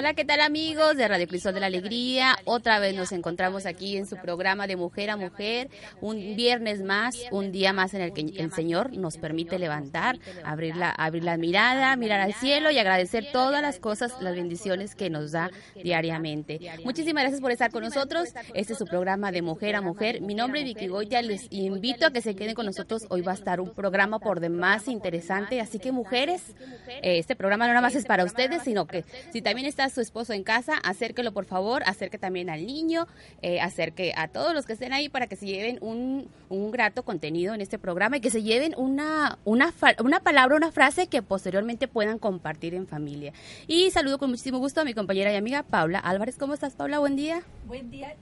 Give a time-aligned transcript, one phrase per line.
[0.00, 2.34] Hola, ¿qué tal amigos de Radio Crisol de la Alegría?
[2.46, 5.68] Otra vez nos encontramos aquí en su programa de Mujer a Mujer,
[6.00, 10.74] un viernes más, un día más en el que el Señor nos permite levantar, abrir
[10.74, 15.10] la, abrir la mirada, mirar al cielo y agradecer todas las cosas, las bendiciones que
[15.10, 16.58] nos da diariamente.
[16.82, 18.30] Muchísimas gracias por estar con nosotros.
[18.54, 20.22] Este es su programa de Mujer a Mujer.
[20.22, 21.20] Mi nombre es Vicky Goya.
[21.20, 23.04] Les invito a que se queden con nosotros.
[23.10, 25.60] Hoy va a estar un programa por demás interesante.
[25.60, 26.54] Así que mujeres,
[26.88, 30.00] eh, este programa no nada más es para ustedes, sino que si también está su
[30.00, 33.06] esposo en casa, acérquelo por favor, acerque también al niño,
[33.42, 37.02] eh, acerque a todos los que estén ahí para que se lleven un, un grato
[37.02, 39.72] contenido en este programa y que se lleven una, una,
[40.02, 43.32] una palabra, una frase que posteriormente puedan compartir en familia.
[43.66, 46.36] Y saludo con muchísimo gusto a mi compañera y amiga Paula Álvarez.
[46.38, 46.98] ¿Cómo estás, Paula?
[46.98, 47.42] Buen día.
[47.66, 48.14] Buen día.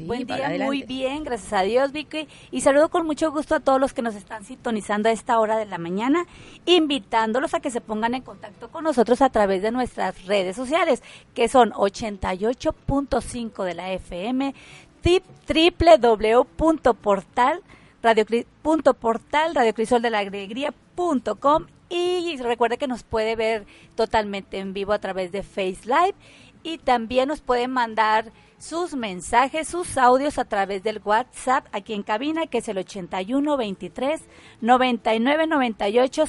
[0.00, 0.64] Buen día, adelante.
[0.64, 2.28] muy bien, gracias a Dios, Vicky.
[2.50, 5.56] Y saludo con mucho gusto a todos los que nos están sintonizando a esta hora
[5.56, 6.26] de la mañana,
[6.66, 11.02] invitándolos a que se pongan en contacto con nosotros a través de nuestras redes sociales,
[11.34, 14.54] que son 88.5 de la FM,
[15.00, 17.62] tip www.portal
[18.02, 18.24] radio,
[18.62, 24.92] punto portal radiocrisol de la alegría.com y recuerde que nos puede ver totalmente en vivo
[24.92, 26.14] a través de Face Live
[26.62, 32.02] y también nos puede mandar sus mensajes, sus audios a través del WhatsApp aquí en
[32.02, 34.20] cabina que es el 81 23
[34.60, 36.24] 99 98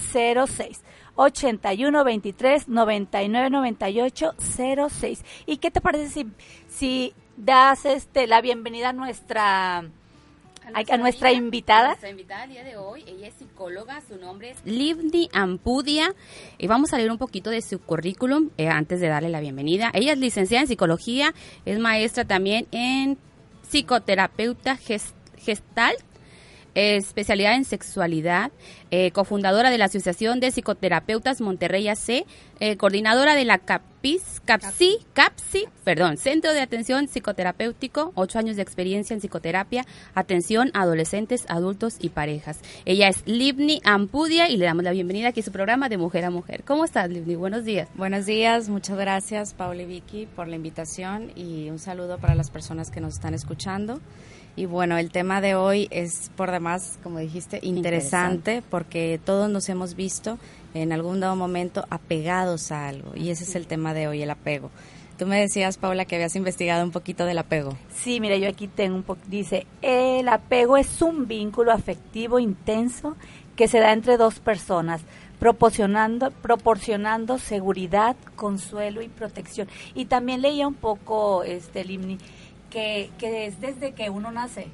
[0.48, 0.84] 06.
[1.16, 4.34] 81 23 99 98
[4.90, 5.26] 06.
[5.46, 6.32] ¿Y qué te parece si,
[6.68, 9.90] si das este la bienvenida a nuestra
[10.76, 11.88] a nuestra amiga, invitada?
[11.90, 16.14] Nuestra invitada el día de hoy, ella es psicóloga, su nombre es Livni Ampudia
[16.58, 19.92] y vamos a leer un poquito de su currículum eh, antes de darle la bienvenida.
[19.94, 21.34] Ella es licenciada en psicología,
[21.66, 23.18] es maestra también en
[23.70, 26.04] psicoterapeuta ges- gestalt, eh,
[26.76, 28.52] especialidad en sexualidad,
[28.92, 32.26] eh, cofundadora de la Asociación de Psicoterapeutas Monterrey AC,
[32.60, 38.62] eh, coordinadora de la CAPIS, CAPSI, CAPSI, perdón, Centro de Atención Psicoterapéutico, ocho años de
[38.62, 39.86] experiencia en psicoterapia,
[40.16, 42.60] atención a adolescentes, adultos y parejas.
[42.86, 46.26] Ella es Livni Ampudia y le damos la bienvenida aquí a su programa de Mujer
[46.26, 46.64] a Mujer.
[46.66, 47.36] ¿Cómo estás, Livni?
[47.36, 47.90] Buenos días.
[47.96, 52.50] Buenos días, muchas gracias Paula y Vicky por la invitación y un saludo para las
[52.50, 54.00] personas que nos están escuchando.
[54.56, 59.70] Y bueno, el tema de hoy es por demás, como dijiste, interesante, porque todos nos
[59.70, 60.38] hemos visto
[60.74, 64.30] en algún dado momento apegados a algo y ese es el tema de hoy, el
[64.30, 64.70] apego.
[65.18, 67.76] Tú me decías, Paula, que habías investigado un poquito del apego.
[67.94, 73.18] Sí, mira, yo aquí tengo un poco, dice, el apego es un vínculo afectivo intenso
[73.58, 75.02] que se da entre dos personas,
[75.38, 79.68] proporcionando, proporcionando seguridad, consuelo y protección.
[79.94, 82.18] Y también leía un poco, este, Limni,
[82.70, 84.68] que, que es desde que uno nace.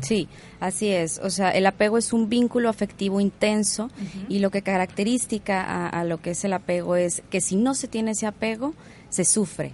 [0.00, 0.28] Sí,
[0.58, 1.20] así es.
[1.22, 3.88] O sea, el apego es un vínculo afectivo intenso
[4.28, 7.74] y lo que característica a, a lo que es el apego es que si no
[7.74, 8.74] se tiene ese apego,
[9.10, 9.72] se sufre.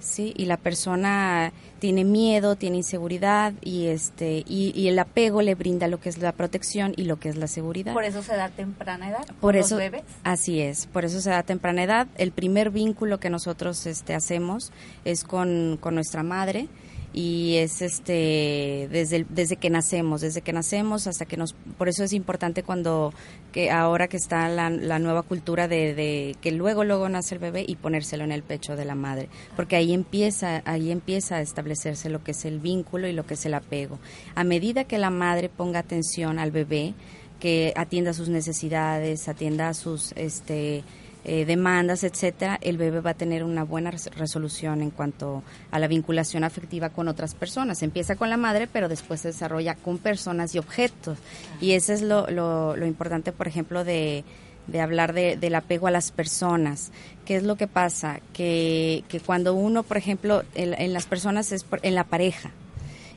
[0.00, 5.54] Sí, y la persona tiene miedo, tiene inseguridad y este y, y el apego le
[5.54, 7.94] brinda lo que es la protección y lo que es la seguridad.
[7.94, 9.24] Por eso se da temprana edad.
[9.40, 10.02] Por los eso, bebés.
[10.22, 12.06] así es, por eso se da temprana edad.
[12.18, 14.72] El primer vínculo que nosotros este, hacemos
[15.06, 16.68] es con, con nuestra madre
[17.16, 21.88] y es este desde el- desde que nacemos, desde que nacemos hasta que nos, por
[21.88, 23.14] eso es importante cuando
[23.52, 27.40] que ahora que está la, la nueva cultura de, de que luego luego nace el
[27.40, 31.40] bebé y ponérselo en el pecho de la madre, porque ahí empieza ahí empieza a
[31.40, 33.98] establecerse lo que es el vínculo y lo que es el apego.
[34.34, 36.94] A medida que la madre ponga atención al bebé,
[37.38, 40.82] que atienda sus necesidades, atienda sus este
[41.24, 45.78] eh, demandas, etcétera, el bebé va a tener una buena res- resolución en cuanto a
[45.78, 47.82] la vinculación afectiva con otras personas.
[47.82, 51.18] Empieza con la madre, pero después se desarrolla con personas y objetos.
[51.60, 54.24] Y eso es lo, lo, lo importante, por ejemplo, de,
[54.66, 56.92] de hablar de- del apego a las personas.
[57.24, 58.20] ¿Qué es lo que pasa?
[58.34, 62.50] Que, que cuando uno, por ejemplo, en, en las personas es por- en la pareja,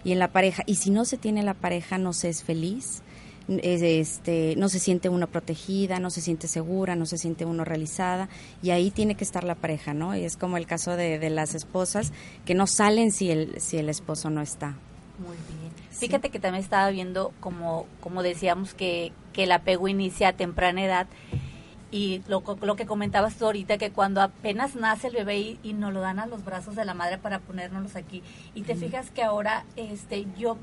[0.04, 3.02] y en la pareja, y si no se tiene la pareja, no se es feliz,
[3.48, 8.30] este, no se siente uno protegida, no se siente segura, no se siente uno realizada
[8.62, 10.16] y ahí tiene que estar la pareja, ¿no?
[10.16, 12.12] Y es como el caso de, de las esposas
[12.46, 14.76] que no salen si el, si el esposo no está.
[15.20, 15.72] Muy bien.
[15.92, 20.84] Fíjate que también estaba viendo, como, como decíamos, que, que el apego inicia a temprana
[20.84, 21.08] edad.
[21.90, 25.74] Y lo, lo que comentabas tú ahorita, que cuando apenas nace el bebé y, y
[25.74, 28.22] nos lo dan a los brazos de la madre para ponérnoslos aquí.
[28.54, 30.58] Y te fijas que ahora este yo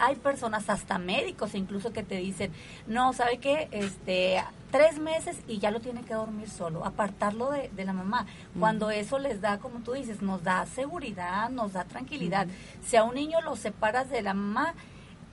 [0.00, 2.52] hay personas, hasta médicos incluso, que te dicen,
[2.86, 3.68] no, ¿sabe qué?
[3.70, 8.26] Este, tres meses y ya lo tiene que dormir solo, apartarlo de, de la mamá.
[8.58, 12.46] Cuando eso les da, como tú dices, nos da seguridad, nos da tranquilidad.
[12.84, 14.74] Si a un niño lo separas de la mamá,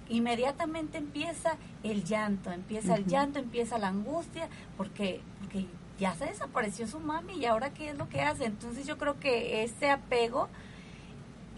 [0.09, 4.47] inmediatamente empieza el llanto, empieza el llanto, empieza la angustia,
[4.77, 5.65] porque, porque
[5.99, 8.45] ya se desapareció su mami y ahora qué es lo que hace.
[8.45, 10.47] Entonces yo creo que ese apego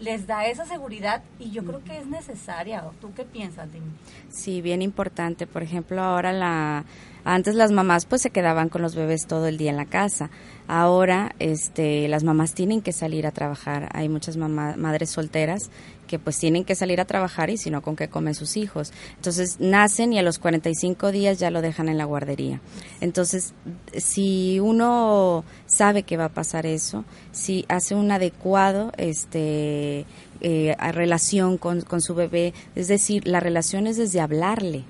[0.00, 2.82] les da esa seguridad y yo creo que es necesaria.
[3.00, 3.90] ¿Tú qué piensas, Dimi?
[4.30, 5.46] Sí, bien importante.
[5.46, 6.84] Por ejemplo, ahora la
[7.24, 10.30] antes las mamás pues se quedaban con los bebés todo el día en la casa.
[10.68, 13.88] Ahora este las mamás tienen que salir a trabajar.
[13.92, 15.70] Hay muchas mamá- madres solteras
[16.06, 18.92] que pues tienen que salir a trabajar y si no con qué comen sus hijos.
[19.16, 22.60] Entonces nacen y a los 45 días ya lo dejan en la guardería.
[23.00, 23.54] Entonces,
[23.96, 30.04] si uno sabe que va a pasar eso, si hace un adecuado este
[30.40, 34.84] eh, relación con, con su bebé, es decir, la relación es desde hablarle,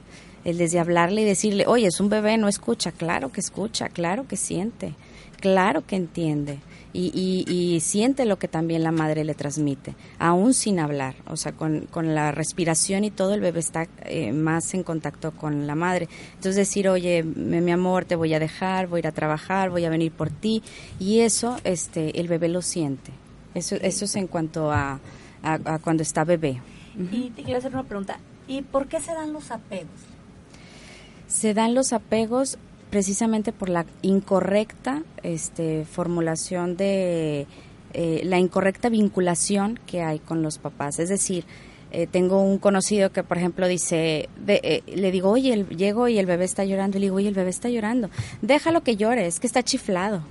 [0.45, 4.27] el desde hablarle y decirle, oye, es un bebé, no escucha, claro que escucha, claro
[4.27, 4.95] que siente,
[5.41, 6.59] claro que entiende.
[6.93, 11.37] Y, y, y siente lo que también la madre le transmite, aún sin hablar, o
[11.37, 15.69] sea, con, con la respiración y todo, el bebé está eh, más en contacto con
[15.69, 16.09] la madre.
[16.35, 19.71] Entonces decir, oye, mi, mi amor, te voy a dejar, voy a ir a trabajar,
[19.71, 20.65] voy a venir por ti,
[20.99, 23.13] y eso, este, el bebé lo siente.
[23.55, 24.99] Eso, eso es en cuanto a,
[25.45, 26.61] a, a cuando está bebé.
[27.13, 28.19] Y te quiero hacer una pregunta.
[28.49, 30.10] ¿Y por qué se dan los apegos?
[31.31, 32.59] Se dan los apegos
[32.91, 37.47] precisamente por la incorrecta este, formulación de
[37.95, 40.99] eh, la incorrecta vinculación que hay con los papás.
[40.99, 41.45] Es decir,
[41.93, 46.09] eh, tengo un conocido que, por ejemplo, dice, de- eh, le digo, oye, el, llego
[46.09, 46.97] y el bebé está llorando.
[46.99, 48.11] Y le digo, oye, el bebé está llorando.
[48.43, 50.23] Déjalo que llore, es que está chiflado.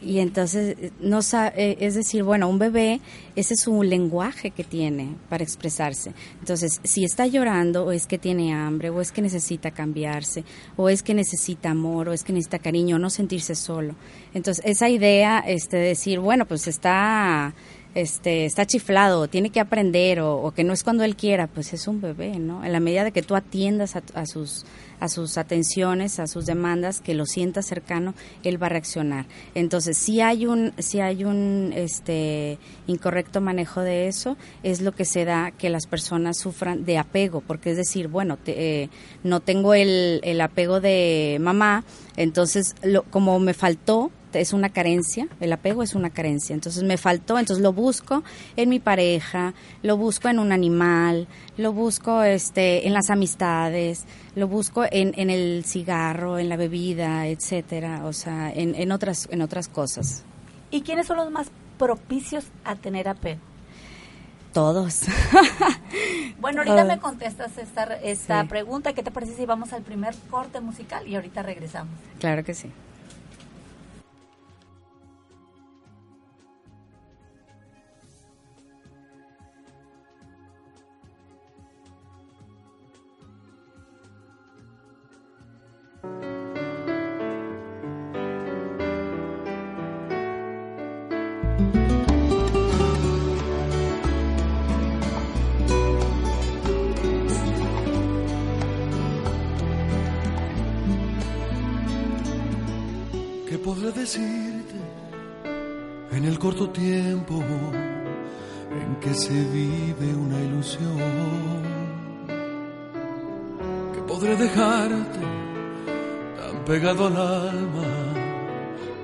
[0.00, 1.20] Y entonces, no
[1.56, 3.00] eh, es decir, bueno, un bebé,
[3.34, 6.12] ese es su lenguaje que tiene para expresarse.
[6.38, 10.44] Entonces, si está llorando, o es que tiene hambre, o es que necesita cambiarse,
[10.76, 13.96] o es que necesita amor, o es que necesita cariño, no sentirse solo.
[14.34, 17.54] Entonces, esa idea este, de decir, bueno, pues está,
[18.00, 21.88] este, está chiflado, tiene que aprender, o, que no es cuando él quiera, pues es
[21.88, 22.64] un bebé, ¿no?
[22.64, 24.64] En la medida de que tú atiendas a, a sus
[25.00, 29.26] a sus atenciones, a sus demandas, que lo sienta cercano, él va a reaccionar.
[29.54, 35.04] Entonces, si hay un, si hay un este incorrecto manejo de eso, es lo que
[35.04, 38.90] se da que las personas sufran de apego, porque es decir, bueno, te- eh,
[39.22, 41.84] no tengo el, el apego de mamá,
[42.16, 46.96] entonces lo, como me faltó, es una carencia, el apego es una carencia, entonces me
[46.96, 48.22] faltó, entonces lo busco
[48.56, 54.04] en mi pareja, lo busco en un animal, lo busco este en las amistades,
[54.34, 59.28] lo busco en, en el cigarro, en la bebida, etcétera, o sea, en, en otras
[59.30, 60.24] en otras cosas.
[60.70, 63.40] ¿Y quiénes son los más propicios a tener apego?
[64.52, 65.02] Todos.
[66.40, 66.84] Bueno, ahorita Ah.
[66.84, 68.48] me contestas esta, esta Sí.
[68.48, 68.92] pregunta.
[68.92, 71.92] ¿Qué te parece si vamos al primer corte musical y ahorita regresamos?
[72.20, 72.70] claro que sí.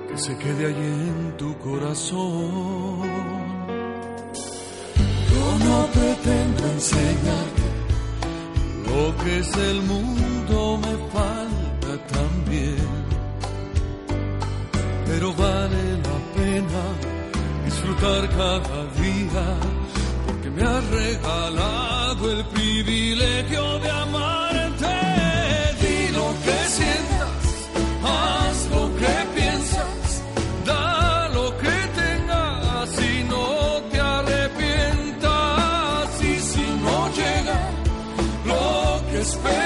[0.09, 2.34] Que se quede allí en tu corazón?
[39.33, 39.64] Lo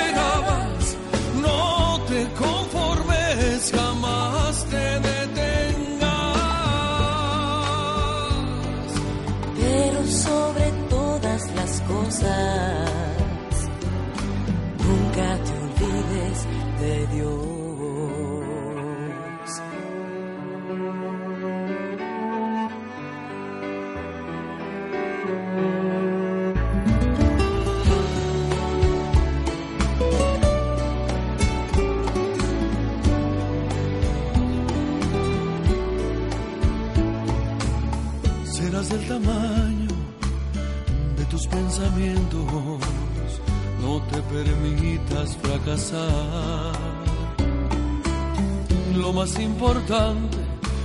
[49.59, 50.37] importante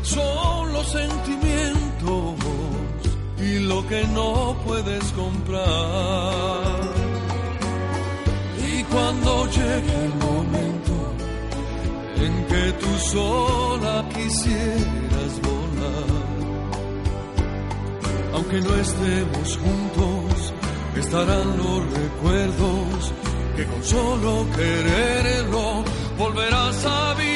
[0.03, 2.35] son los sentimientos
[3.39, 6.81] y lo que no puedes comprar.
[8.69, 10.95] Y cuando llegue el momento
[12.17, 16.25] en que tú sola quisieras volar,
[18.35, 20.53] aunque no estemos juntos,
[20.97, 23.13] estarán los recuerdos
[23.57, 25.85] que con solo quererlo
[26.19, 27.34] volverás a vivirlos.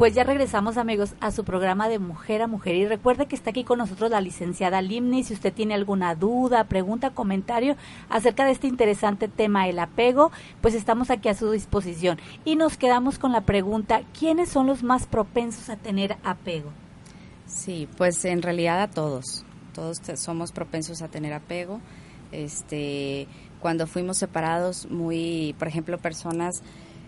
[0.00, 3.50] Pues ya regresamos amigos a su programa de Mujer a Mujer y recuerde que está
[3.50, 5.24] aquí con nosotros la licenciada Limni.
[5.24, 7.76] Si usted tiene alguna duda, pregunta, comentario
[8.08, 10.32] acerca de este interesante tema, el apego,
[10.62, 12.18] pues estamos aquí a su disposición.
[12.46, 16.70] Y nos quedamos con la pregunta, ¿quiénes son los más propensos a tener apego?
[17.44, 19.44] Sí, pues en realidad a todos.
[19.74, 21.78] Todos somos propensos a tener apego.
[22.32, 23.28] Este,
[23.60, 26.62] cuando fuimos separados, muy, por ejemplo, personas,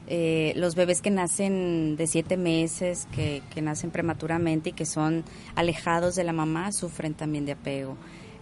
[0.08, 6.14] eh, los bebés que nacen de siete meses, que, nacen prematuramente y que son alejados
[6.14, 7.96] de la mamá, sufren también de apego.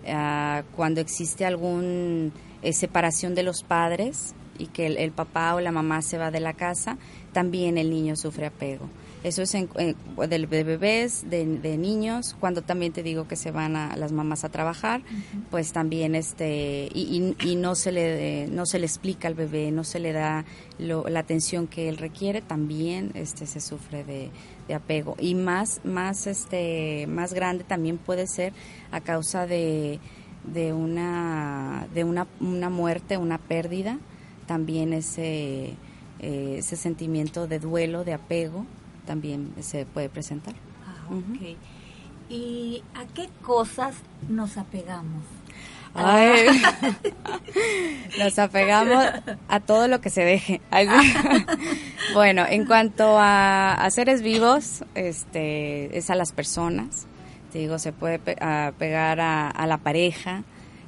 [0.06, 2.30] Ah, cuando existe alguna
[2.72, 6.54] separación de los padres y que el papá o la mamá se va de la
[6.54, 6.98] casa,
[7.32, 8.88] también el niño sufre apego.
[9.22, 13.36] Eso es en, en- de, de bebés, de, de niños, cuando también te digo que
[13.36, 15.02] se van a las mamás a trabajar,
[15.50, 19.70] pues también este y, y- y no se le no se le explica al bebé,
[19.72, 20.46] no se le da
[20.78, 24.30] lo- la atención que él requiere, también este se sufre de,
[24.68, 25.16] de apego.
[25.20, 28.54] Y más más este más grande también puede ser
[28.90, 30.00] a causa de
[30.44, 33.98] de una de una, una muerte, una pérdida,
[34.46, 35.74] también ese
[36.20, 38.64] eh, ese sentimiento de duelo, de apego
[39.06, 40.54] también se puede presentar.
[40.86, 41.56] Ah, ok.
[42.28, 43.94] ¿Y a qué cosas
[44.28, 45.24] nos apegamos?
[45.94, 46.46] Ay,
[48.18, 49.04] nos apegamos
[49.48, 50.60] a todo lo que se deje.
[52.14, 57.06] Bueno, en cuanto a, a seres vivos, este, es a las personas.
[57.52, 60.42] Te digo, se puede pe- a pegar a, a la pareja,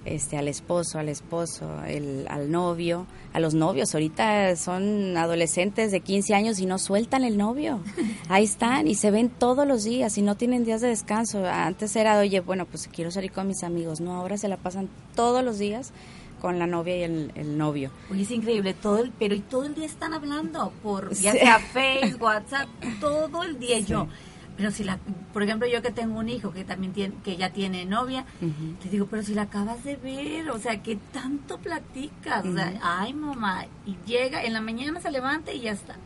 [0.04, 3.94] este, al esposo, al esposo, el, al novio, a los novios.
[3.94, 7.80] Ahorita son adolescentes de 15 años y no sueltan el novio.
[8.28, 11.46] Ahí están y se ven todos los días y no tienen días de descanso.
[11.46, 14.00] Antes era, oye, bueno, pues quiero salir con mis amigos.
[14.00, 15.92] No, ahora se la pasan todos los días
[16.40, 17.92] con la novia y el, el novio.
[18.10, 21.38] Oye, es increíble, todo el, pero y todo el día están hablando por ya Sí.
[21.38, 22.68] sea Face, WhatsApp,
[23.00, 24.08] todo el día yo.
[24.56, 24.98] Pero si la,
[25.32, 28.90] por ejemplo, yo que tengo un hijo que también tiene, que ya tiene novia, le
[28.90, 33.14] digo, pero si la acabas de ver, o sea, que tanto platicas, o sea, ay
[33.14, 35.96] mamá, y llega, en la mañana se levanta y ya está.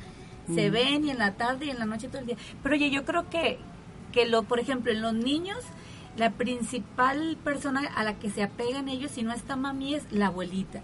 [0.54, 2.36] Se ven y en la tarde y en la noche todo el día.
[2.62, 3.58] Pero oye, yo creo que,
[4.12, 5.58] que lo, por ejemplo, en los niños,
[6.16, 10.28] la principal persona a la que se apegan ellos, si no está mami, es la
[10.28, 10.82] abuelita.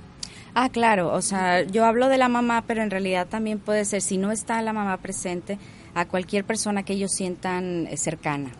[0.54, 4.02] Ah, claro, o sea, yo hablo de la mamá, pero en realidad también puede ser,
[4.02, 5.58] si no está la mamá presente,
[5.94, 8.50] a cualquier persona que ellos sientan eh, cercana.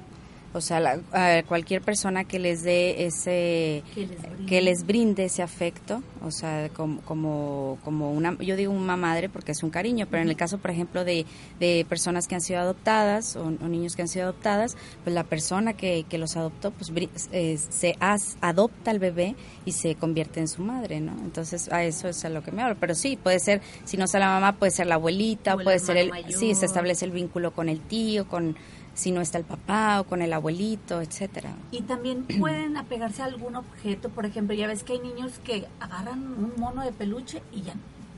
[0.54, 4.46] O sea, la- a cualquier persona que les dé ese, Que les brinde.
[4.46, 9.30] que les brinde ese afecto, o sea, como, como, como una, yo digo una madre
[9.30, 11.24] porque es un cariño, pero en el caso, por ejemplo, de,
[11.58, 15.24] de personas que han sido adoptadas o, o niños que han sido adoptadas, pues la
[15.24, 16.92] persona que, que los adoptó, pues
[17.32, 19.34] eh, se as- adopta al bebé
[19.64, 21.12] y se convierte en su madre, ¿no?
[21.24, 22.76] Entonces, a eso es a lo que me hablo.
[22.78, 25.78] Pero sí, puede ser, si no está la mamá, puede ser la abuelita, O puede
[25.78, 28.54] ser el, sí, se establece el vínculo con el tío, con,
[28.94, 31.54] si no está el papá o con el abuelito, etcétera.
[31.70, 35.66] Y también pueden apegarse a algún objeto, por ejemplo, ya ves que hay niños que
[35.80, 37.74] agarran un mono de peluche y ya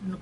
[0.06, 0.18] no,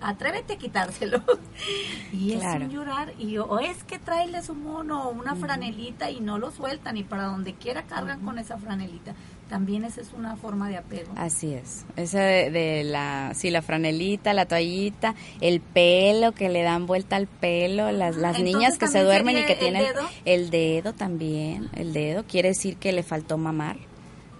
[0.00, 1.22] atrévete a quitárselo.
[2.12, 2.64] y es Claro.
[2.66, 3.14] un llorar.
[3.18, 7.02] Y o es que traerle su mono o una franelita y no lo sueltan y
[7.04, 9.14] para donde quiera cargan con esa franelita.
[9.48, 11.10] También esa es una forma de apego.
[11.16, 11.86] Así es.
[11.96, 17.16] Esa de, de la, sí, la franelita, la toallita, el pelo que le dan vuelta
[17.16, 20.02] al pelo, las, las Entonces, niñas que se ¿también duermen y que el tienen dedo?
[20.26, 23.78] el dedo también, el dedo quiere decir que le faltó mamar,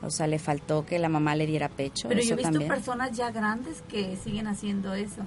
[0.03, 2.51] o sea, le faltó que la mamá le diera pecho, Pero yo eso he visto
[2.53, 2.69] también.
[2.71, 5.23] personas ya grandes que siguen haciendo eso.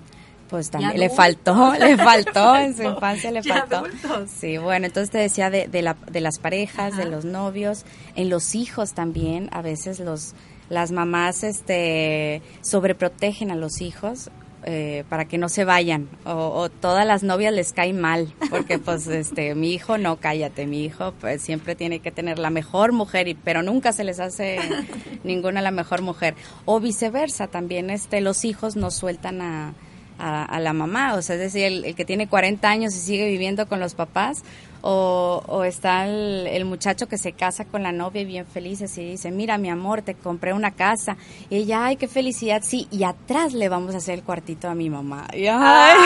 [0.51, 3.85] Pues también le faltó, le faltó en su infancia, le faltó.
[4.27, 7.85] Sí, bueno, entonces te decía de, de, la, de las parejas, de los novios,
[8.15, 10.35] en los hijos también, a veces los
[10.67, 14.29] las mamás este sobreprotegen a los hijos
[14.63, 18.79] eh, para que no se vayan o, o todas las novias les caen mal porque
[18.79, 22.93] pues este mi hijo no cállate mi hijo pues siempre tiene que tener la mejor
[22.93, 24.59] mujer y pero nunca se les hace
[25.25, 26.35] ninguna la mejor mujer.
[26.63, 29.73] O viceversa también este los hijos no sueltan a
[30.21, 33.27] a, a la mamá, o sea, es decir, el, que tiene 40 años y sigue
[33.27, 34.43] viviendo con los papás,
[34.81, 38.97] o, o está el, el muchacho que se casa con la novia y bien felices
[38.97, 41.17] y dice, mira mi amor, te compré una casa,
[41.49, 44.75] y ella, ay, qué felicidad, sí, y atrás le vamos a hacer el cuartito a
[44.75, 45.27] mi mamá.
[45.33, 45.97] Y, ay.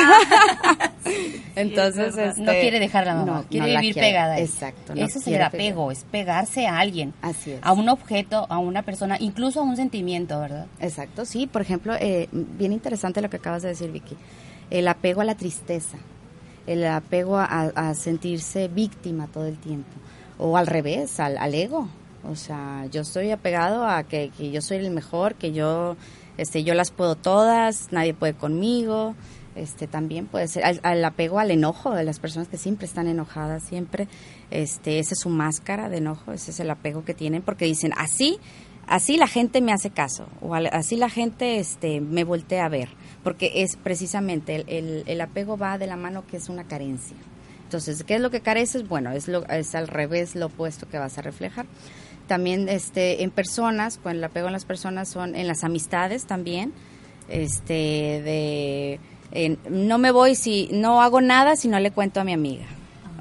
[1.55, 2.29] Entonces, verdad.
[2.29, 4.09] este, no quiere dejar a la mamá, no, quiere no vivir quiere.
[4.09, 4.39] pegada.
[4.39, 4.95] Exacto.
[4.95, 7.59] no Eso es el apego, es pegarse a alguien, Así es.
[7.61, 10.67] a un objeto, a una persona, incluso a un sentimiento, ¿verdad?
[10.79, 11.47] Exacto, sí.
[11.47, 14.17] Por ejemplo, eh, bien interesante lo que acabas de decir, Vicky.
[14.69, 15.97] El apego a la tristeza,
[16.67, 19.89] el apego a, sentirse víctima todo el tiempo.
[20.37, 21.87] O al revés, al, al ego.
[22.23, 25.95] O sea, yo estoy apegado a que, que yo soy el mejor, que yo,
[26.37, 29.15] este, yo las puedo todas, nadie puede conmigo.
[29.55, 33.07] Este, también puede ser al, al apego al enojo de las personas que siempre están
[33.07, 34.07] enojadas, siempre.
[34.51, 37.91] Este, esa es su máscara de enojo, ese es el apego que tienen, porque dicen
[37.95, 38.39] así
[38.87, 42.89] así la gente me hace caso o así la gente este me voltea a ver
[43.23, 47.15] porque es precisamente el, el- el apego va de la mano que es una carencia.
[47.63, 50.97] Entonces qué es lo que careces bueno es lo es al revés lo opuesto que
[50.99, 51.65] vas a reflejar.
[52.27, 56.73] También este en personas con el apego en las personas son en las amistades también
[57.27, 58.99] este de
[59.31, 62.65] en- no me voy si no hago nada si no le cuento a mi amiga.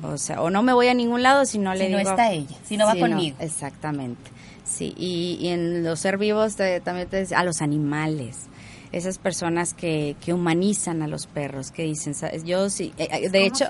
[0.02, 2.10] O sea o no me voy a ningún lado si no le Si no digo
[2.10, 3.36] está ella, si no va conmigo.
[3.40, 4.30] exactamente.
[4.64, 8.46] Sí, y, y en los ser vivos te- también te a los animales.
[8.92, 13.28] Esas personas que, que humanizan a los perros, que dicen, "Sabes, yo sí, eh, eh,
[13.28, 13.64] de hecho,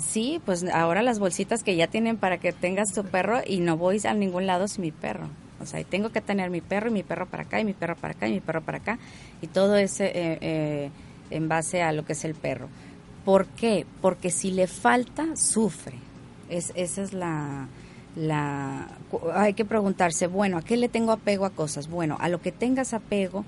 [0.00, 3.76] sí, pues ahora las bolsitas que ya tienen para que tengas tu perro y no
[3.76, 5.28] voy a ningún lado sin mi perro.
[5.60, 7.94] O sea, tengo que tener mi perro y mi perro para acá y mi perro
[7.96, 8.98] para acá y mi perro para acá
[9.42, 10.90] y todo ese eh, eh,
[11.30, 12.68] en base a lo que es el perro.
[13.26, 13.86] ¿Por qué?
[14.00, 15.94] Porque si le falta, sufre.
[16.48, 17.68] Es, esa es la,
[18.16, 18.88] la...
[19.34, 21.88] Hay que preguntarse, bueno, ¿a qué le tengo apego a cosas?
[21.88, 23.44] Bueno, a lo que tengas apego,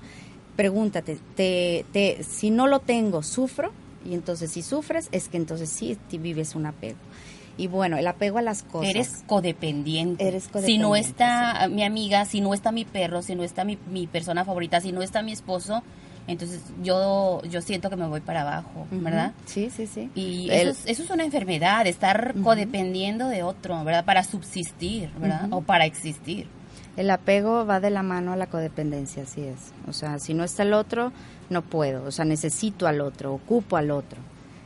[0.55, 3.71] pregúntate, te, te, si no lo tengo, ¿sufro?
[4.05, 6.97] Y entonces si sufres, es que entonces sí vives un apego.
[7.57, 8.89] Y bueno, el apego a las cosas.
[8.89, 10.27] Eres codependiente.
[10.27, 13.63] Eres Si no codependiente, está mi amiga, si no está mi perro, si no está
[13.63, 15.81] mi, mi persona favorita, si no está mi esposo,
[16.27, 18.87] entonces yo yo siento que me voy para abajo.
[18.91, 19.33] ¿verdad?
[19.45, 20.09] Sí, sí, sí.
[20.15, 24.05] Y El- eso, es, eso es una enfermedad, estar codependiendo de otro, ¿verdad?
[24.05, 25.47] Para subsistir, ¿verdad?
[25.51, 26.47] O para existir.
[26.97, 29.73] El apego va de la mano a la codependencia, así es.
[29.87, 31.11] O sea, si no está el otro,
[31.49, 32.05] no puedo.
[32.05, 34.17] O sea, necesito al otro, ocupo al otro.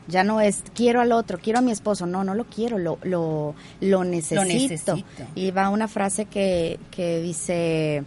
[0.08, 2.06] Ya no es quiero al otro, quiero a mi esposo.
[2.06, 4.44] No, no lo quiero, lo, lo, lo necesito.
[4.44, 4.98] necesito.
[5.36, 8.04] Y va una frase que, que dice,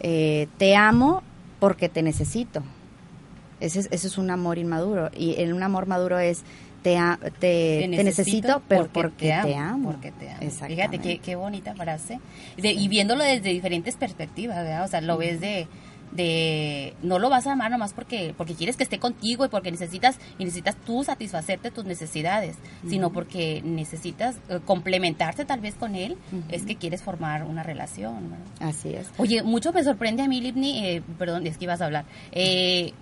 [0.00, 1.22] eh, te amo
[1.60, 2.62] porque te necesito.
[3.62, 5.10] Ese es, ese es un amor inmaduro.
[5.16, 6.42] Y el, un amor maduro es,
[6.82, 7.30] te, a- te,
[7.96, 9.92] te necesito, pero porque, te amo.
[9.92, 10.42] Porque te amo.
[10.74, 12.18] Fíjate qué, qué bonita frase.
[12.56, 14.84] De- Y viéndolo desde diferentes perspectivas, ¿verdad?
[14.84, 15.68] O sea, lo ves de,
[16.12, 19.70] de no lo vas a amar nomás porque porque quieres que esté contigo y porque
[19.70, 25.94] necesitas y necesitas tú satisfacerte tus necesidades, sino porque necesitas eh, complementarte tal vez con
[25.94, 26.18] él,
[26.50, 28.34] es que quieres formar una relación.
[28.60, 29.08] Así es.
[29.18, 32.04] Oye, mucho me sorprende a mí, Livni, eh, perdón, es que ibas a hablar.
[32.32, 32.92] Eh,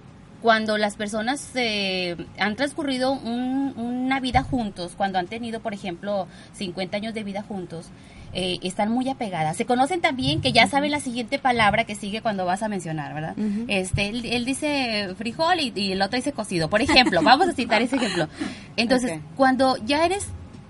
[0.42, 6.26] cuando las personas eh, han transcurrido un- una vida juntos, cuando han tenido, por ejemplo,
[6.55, 7.88] 50 años de vida juntos,
[8.33, 9.57] eh, están muy apegadas.
[9.57, 13.12] Se conocen también que ya saben la siguiente palabra que sigue cuando vas a mencionar,
[13.12, 13.35] ¿verdad?
[13.68, 16.70] Este, él, él dice frijol y, y el otro dice cocido.
[16.70, 18.29] Por ejemplo, vamos a citar ese ejemplo.
[18.76, 20.29] Entonces, cuando ya eres,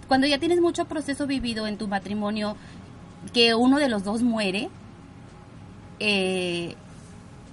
[0.09, 2.57] cuando ya tienes mucho proceso vivido en tu matrimonio,
[3.35, 4.71] que uno de los dos muere,
[6.01, 6.75] eh,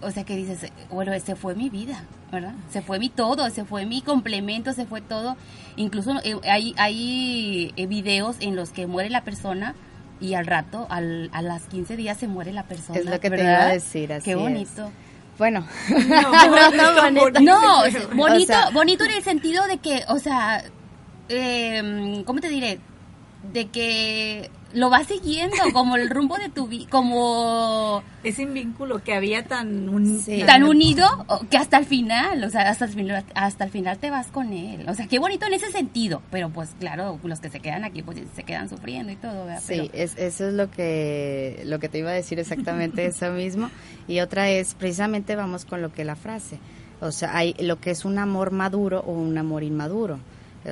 [0.01, 2.53] o sea que dices, bueno, ese fue mi vida, ¿verdad?
[2.71, 5.37] Se fue mi todo, se fue mi complemento, se fue todo.
[5.75, 9.75] Incluso eh, hay, hay eh, videos en los que muere la persona
[10.19, 12.99] y al rato, al, a las 15 días se muere la persona.
[12.99, 13.51] Es lo que te ¿verdad?
[13.59, 14.37] iba a decir, así Qué es.
[14.37, 14.91] bonito.
[15.37, 16.31] Bueno, No,
[17.29, 17.53] bonito,
[18.17, 20.63] O sea- bonito en el sentido de que, o sea,
[21.29, 22.79] eh, ¿cómo te diré?
[23.53, 29.13] De que lo vas siguiendo como el rumbo de tu vida, como Ese vínculo que
[29.13, 30.43] había tan, un- Sí.
[30.45, 31.07] tan unido
[31.49, 34.51] que hasta el final, o sea, hasta el final, hasta el final te vas con
[34.51, 34.87] él.
[34.89, 38.01] O sea, qué bonito en ese sentido, pero pues claro, los que se quedan aquí
[38.03, 39.61] pues se quedan sufriendo y todo, ¿verdad?
[39.65, 43.31] Sí, Pero- es, eso es lo que, lo que te iba a decir exactamente eso
[43.31, 43.69] mismo.
[44.07, 46.59] Y otra es, precisamente vamos con lo que la frase.
[46.99, 50.19] O sea, hay lo que es un amor maduro o un amor inmaduro.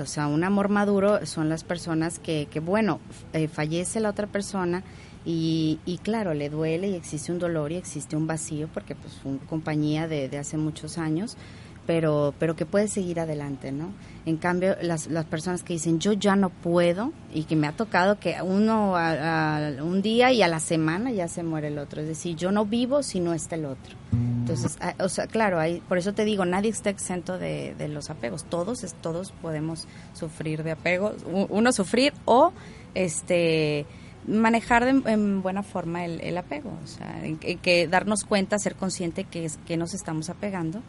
[0.02, 3.00] O sea, un amor maduro son las personas que, que bueno,
[3.34, 4.84] eh, fallece la otra persona
[5.26, 9.14] y, y claro, le duele y existe un dolor y existe un vacío porque pues
[9.16, 11.38] fue compañía de hace muchos años,
[11.88, 13.90] pero, pero que puede seguir adelante, ¿no?
[14.26, 17.74] En cambio, las, las personas que dicen yo ya no puedo y que me ha
[17.74, 21.78] tocado que uno a- a- un día y a la semana ya se muere el
[21.78, 23.96] otro, es decir, yo no vivo si no está el otro.
[24.12, 27.88] Entonces, ah, o sea, claro, hay, por eso te digo, nadie está exento de, de
[27.88, 31.18] los apegos, todos, es- todos podemos sufrir de apegos,
[31.50, 32.52] uno sufrir o
[32.96, 33.86] este
[34.28, 39.24] manejar de- en buena forma el, apego, o sea, en que darnos cuenta, ser consciente
[39.26, 40.82] que, es, que nos estamos apegando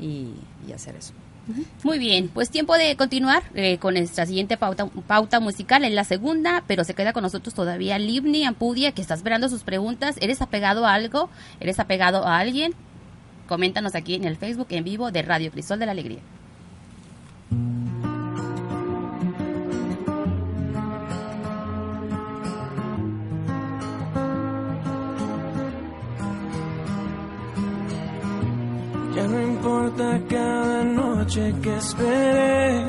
[0.00, 0.30] y,
[0.68, 1.12] y hacer eso.
[1.82, 6.04] Muy bien, pues tiempo de continuar eh, con nuestra siguiente pauta, pauta musical, es la
[6.04, 10.16] segunda, pero se queda con nosotros todavía Livni Ampudia, que está esperando sus preguntas.
[10.20, 11.30] ¿Eres apegado a algo?
[11.58, 12.74] ¿Eres apegado a alguien?
[13.48, 16.20] Coméntanos aquí en el Facebook en vivo de Radio Crisol de la Alegría.
[29.14, 32.82] Ya no importa cada noche que esperé,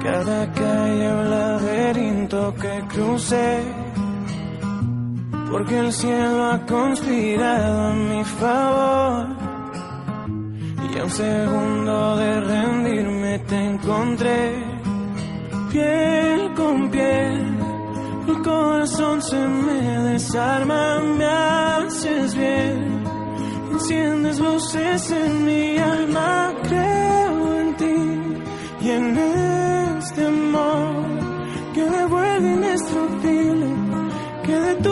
[0.00, 3.64] cada calle o laberinto que crucé,
[5.50, 9.26] porque el cielo ha conspirado a mi favor.
[10.94, 14.64] Y a un segundo de rendirme te encontré,
[15.72, 17.58] piel con piel.
[18.28, 19.80] El corazón se me
[20.12, 23.01] desarma, me haces bien.
[23.72, 27.96] Enciendes luces en mi alma, creo en ti
[28.82, 29.16] y en
[29.98, 31.06] este amor
[31.74, 33.66] que me vuelve indestructible,
[34.44, 34.91] que detuvo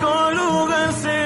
[0.00, 1.17] mi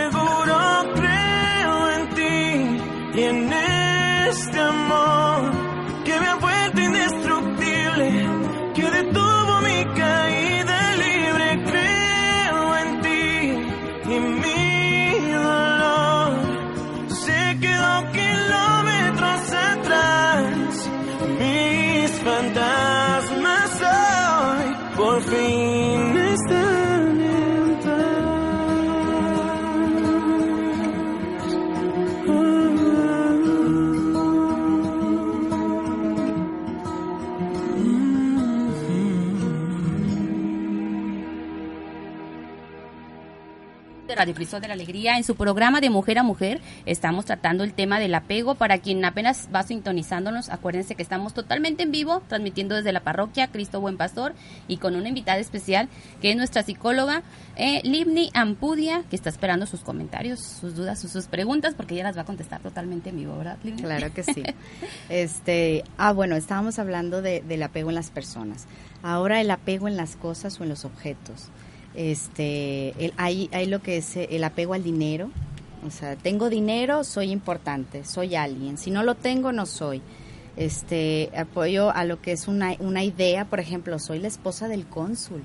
[44.13, 45.17] de Radio Crisol de la Alegría.
[45.17, 48.55] En su programa de Mujer a Mujer estamos tratando el tema del apego.
[48.57, 53.49] Para quien apenas va sintonizándonos, acuérdense que estamos totalmente en vivo, transmitiendo desde la parroquia
[53.49, 54.35] Cristo Buen Pastor
[54.69, 55.89] y con una invitada especial
[56.21, 57.23] que es nuestra psicóloga
[57.57, 62.05] eh, Livni Ampudia, que está esperando sus comentarios, sus dudas, sus, sus preguntas, porque ella
[62.05, 63.81] las va a contestar totalmente en vivo, ¿verdad, Livni?
[63.83, 64.43] Claro que sí.
[65.09, 68.67] Este, ah, bueno, estábamos hablando de- del apego en las personas.
[69.03, 71.49] Ahora el apego en las cosas o en los objetos.
[71.95, 75.31] Este, el- hay, hay lo que es eh, el apego al dinero.
[75.87, 78.79] O sea, tengo dinero, soy importante, soy alguien.
[78.79, 80.01] Si no lo tengo, no soy.
[80.57, 84.87] Este, apoyo a lo que es una, una idea, por ejemplo, soy la esposa del
[84.87, 85.43] cónsul.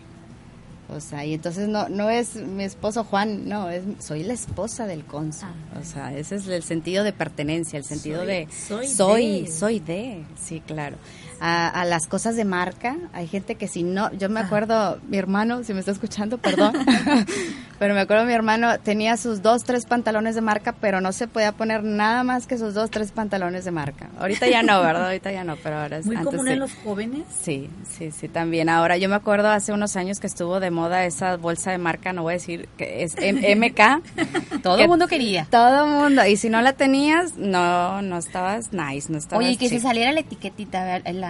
[0.90, 4.86] O sea, y entonces no no es mi esposo Juan, no, es soy la esposa
[4.88, 5.50] del cónsul.
[5.74, 5.80] Ah.
[5.82, 9.52] O sea, ese es el sentido de pertenencia, el sentido Soy- de soy soy, de.
[9.52, 10.96] soy de, sí, claro.
[11.39, 14.30] A, a las cosas de marca, hay gente que si no, yo Ah.
[14.30, 16.73] me acuerdo, mi hermano, si me está escuchando, perdón,
[17.80, 21.28] pero me acuerdo mi hermano tenía sus dos, tres pantalones de marca, pero no se
[21.28, 24.10] podía poner nada más que sus dos, tres pantalones de marca.
[24.19, 25.06] Ahorita ya no, ¿verdad?
[25.06, 26.54] Ahorita ya no, pero ahora es Muy antes común sí.
[26.54, 27.21] en los jóvenes.
[27.39, 28.67] Sí, sí, sí, también.
[28.69, 32.13] Ahora, yo me acuerdo hace unos años que estuvo de moda esa bolsa de marca,
[32.13, 34.62] no voy a decir que es M- MK.
[34.63, 35.45] Todo el mundo quería.
[35.52, 36.26] Todo el mundo.
[36.26, 39.84] Y si no la tenías, no, no estabas nice, no estabas Oye, que se chic.
[39.84, 41.27] saliera la etiquetita, la-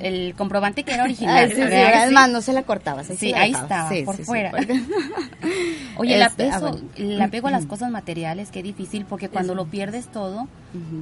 [0.00, 1.44] el comprobante que era original.
[1.44, 2.06] Ah, sí, sí, ¿verdad?
[2.06, 3.06] es más, no se la cortabas.
[3.06, 3.70] Sí, la ahí dejabas.
[3.70, 4.52] estaba, Sí, por sí, sí, fuera.
[5.96, 6.78] Oye, el, Este, ah, bueno.
[6.96, 10.48] el apego a las cosas materiales, qué difícil, porque cuando lo pierdes todo,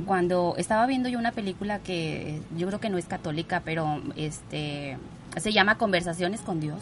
[0.07, 4.97] cuando estaba viendo yo una película que yo creo que no es católica, pero este
[5.37, 6.79] se llama Conversaciones con Dios.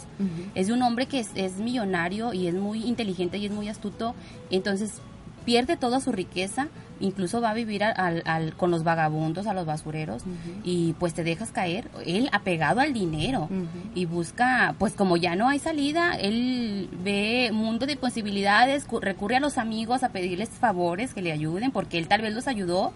[0.54, 3.68] Es de un hombre que es, es millonario y es muy inteligente y es muy
[3.68, 4.14] astuto,
[4.50, 5.00] entonces
[5.44, 6.68] pierde toda su riqueza,
[7.00, 10.22] incluso va a vivir al- al- con los vagabundos, a los basureros,
[10.62, 13.48] y pues te dejas caer, él apegado al dinero,
[13.94, 19.36] y busca, pues como ya no hay salida, él ve mundo de posibilidades, cu- recurre
[19.36, 22.92] a los amigos a pedirles favores que le ayuden, porque él tal vez los ayudó,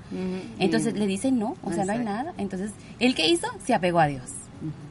[0.60, 2.32] entonces le dicen no, o sea, no hay nada.
[2.38, 3.48] Entonces, ¿él qué hizo?
[3.64, 4.30] Se apegó a Dios.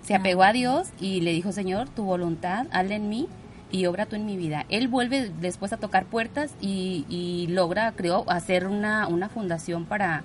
[0.04, 3.28] Se apegó a Dios y le dijo, Señor, tu voluntad, hazla en mí
[3.76, 4.66] y obra tú en mi vida.
[4.70, 10.24] Él vuelve después a tocar puertas y, y logra, creo, hacer una, una fundación para,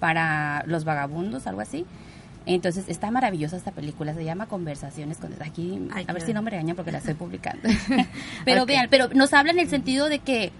[0.00, 1.84] para los vagabundos, algo así.
[2.46, 6.42] Entonces, está maravillosa esta película, se llama Conversaciones con Aquí, Ay, a ver si no
[6.42, 7.68] me regañan porque la estoy publicando.
[8.44, 8.68] pero Ok.
[8.68, 10.52] vean, pero nos habla en el sentido de que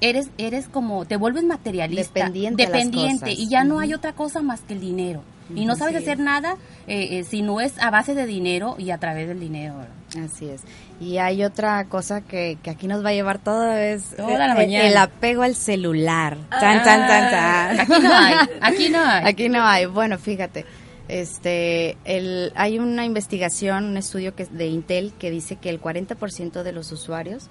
[0.00, 4.60] eres eres como te vuelves materialista, Dependiente dependiente y ya no hay otra cosa más
[4.60, 5.22] que el dinero.
[5.54, 8.90] Y no sabes hacer nada eh, eh, si no es a base de dinero y
[8.90, 9.74] a través del dinero.
[10.22, 10.62] Así es.
[11.00, 14.62] Y hay otra cosa que, que aquí nos va a llevar todo, es Toda la
[14.62, 16.36] el- apego al celular.
[16.50, 17.80] Tan, tan, tan, tan.
[17.80, 19.24] Aquí no hay, aquí no hay.
[19.24, 19.86] Aquí no hay.
[19.86, 20.64] Bueno, fíjate,
[21.08, 26.62] este, el, hay una investigación, un estudio que, de Intel que dice que el 40%
[26.62, 27.48] de los usuarios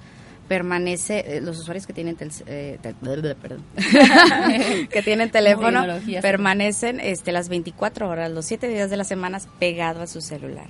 [0.50, 2.96] permanece, eh, los usuarios que tienen tel- eh, tel-
[3.42, 3.64] perdón,
[4.90, 5.86] que tienen teléfono
[6.22, 10.68] permanecen este, las 24 horas, los 7 días de la semana pegado a su celular.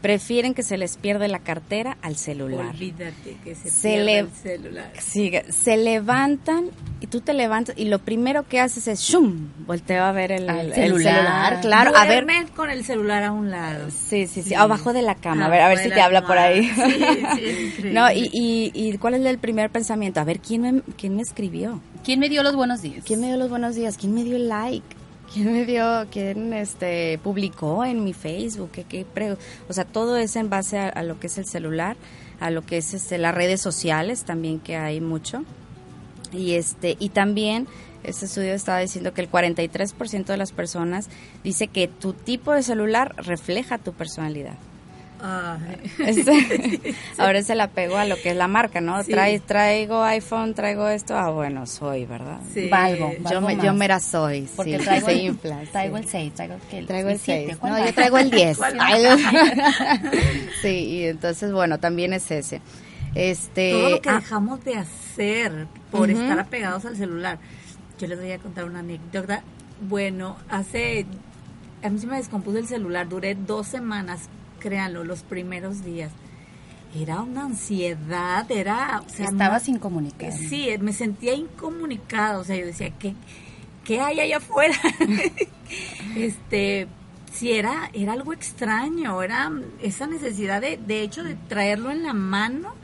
[0.00, 2.70] Prefieren que se les pierda la cartera al celular.
[2.70, 4.92] Olvídate que se, Se pierda le- el celular.
[4.98, 9.48] Sigue, se levantan y tú te levantas y lo primero que haces es ¡shum!
[9.66, 11.60] Volteo a ver el, Al el celular.
[11.60, 12.26] Claro, a ver.
[12.56, 13.90] Con el celular a un lado.
[13.90, 14.54] Sí, sí, sí, Sí.
[14.54, 15.46] abajo de la cama.
[15.46, 16.64] A ver, a ver si te la habla por ahí.
[16.64, 20.18] Sí, sí, no, y, y, y ¿cuál es el primer pensamiento?
[20.20, 21.80] A ver, ¿quién me, quién me escribió?
[22.04, 23.04] ¿Quién me dio los buenos días?
[23.04, 23.98] ¿Quién me dio los buenos días?
[23.98, 24.96] ¿Quién me dio el like?
[25.32, 28.70] ¿Quién me dio, quién este, publicó en mi Facebook?
[28.72, 29.06] ¿Qué, qué
[29.68, 31.96] o sea, todo es en base a, a lo que es el celular,
[32.40, 35.44] a lo que es este, las redes sociales también que hay mucho.
[36.32, 37.68] Y, este, y también
[38.02, 41.08] este estudio estaba diciendo que el 43% de las personas
[41.44, 44.56] dice que tu tipo de celular refleja tu personalidad.
[45.22, 45.76] Ay.
[46.06, 49.02] Este, ahora es el apego a lo que es la marca, ¿no?
[49.02, 49.10] Sí.
[49.12, 52.38] Trae, traigo iPhone, traigo esto, ah, bueno, soy, ¿verdad?
[52.54, 52.68] Sí.
[52.68, 53.64] Valgo, Yo valgo me, más.
[53.64, 55.60] yo mera soy, Porque sí, traigo, se el, infla.
[55.72, 56.02] traigo sí.
[56.04, 57.58] el 6, traigo el, Traigo el siete, 6.
[57.58, 57.86] ¿cuál No, va?
[57.86, 58.56] yo traigo el 10.
[58.58, 60.00] ¿Cuál Ay, va?
[60.62, 62.60] sí, y entonces, bueno, también es ese.
[63.14, 67.38] Este, Todo lo que ah, dejamos de hacer por estar apegados al celular.
[67.98, 69.42] Yo les voy a contar una anécdota.
[69.88, 71.06] Bueno, hace...
[71.82, 73.08] A mí se me descompuso el celular.
[73.08, 74.28] Duré dos semanas,
[74.60, 76.12] créanlo, los primeros días.
[76.94, 79.02] Era una ansiedad, era...
[79.06, 80.32] O sea, Estaba más- sin comunicar.
[80.32, 82.38] Sí, me sentía incomunicada.
[82.38, 83.14] O sea, yo decía, ¿qué,
[83.84, 84.74] qué hay allá afuera?
[86.16, 86.86] este...
[87.32, 92.12] Sí, era, era algo extraño, era esa necesidad de, de hecho, de traerlo en la
[92.12, 92.74] mano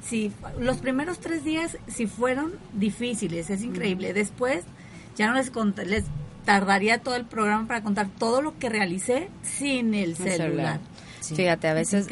[0.00, 4.12] sí, los primeros tres días sí fueron difíciles, es increíble.
[4.12, 4.62] Después
[5.16, 6.04] ya no les cont- les
[6.44, 10.38] tardaría todo el programa para contar todo lo que realicé sin el celular.
[10.38, 10.80] celular.
[11.20, 11.34] Sí.
[11.36, 12.06] Fíjate, a Es veces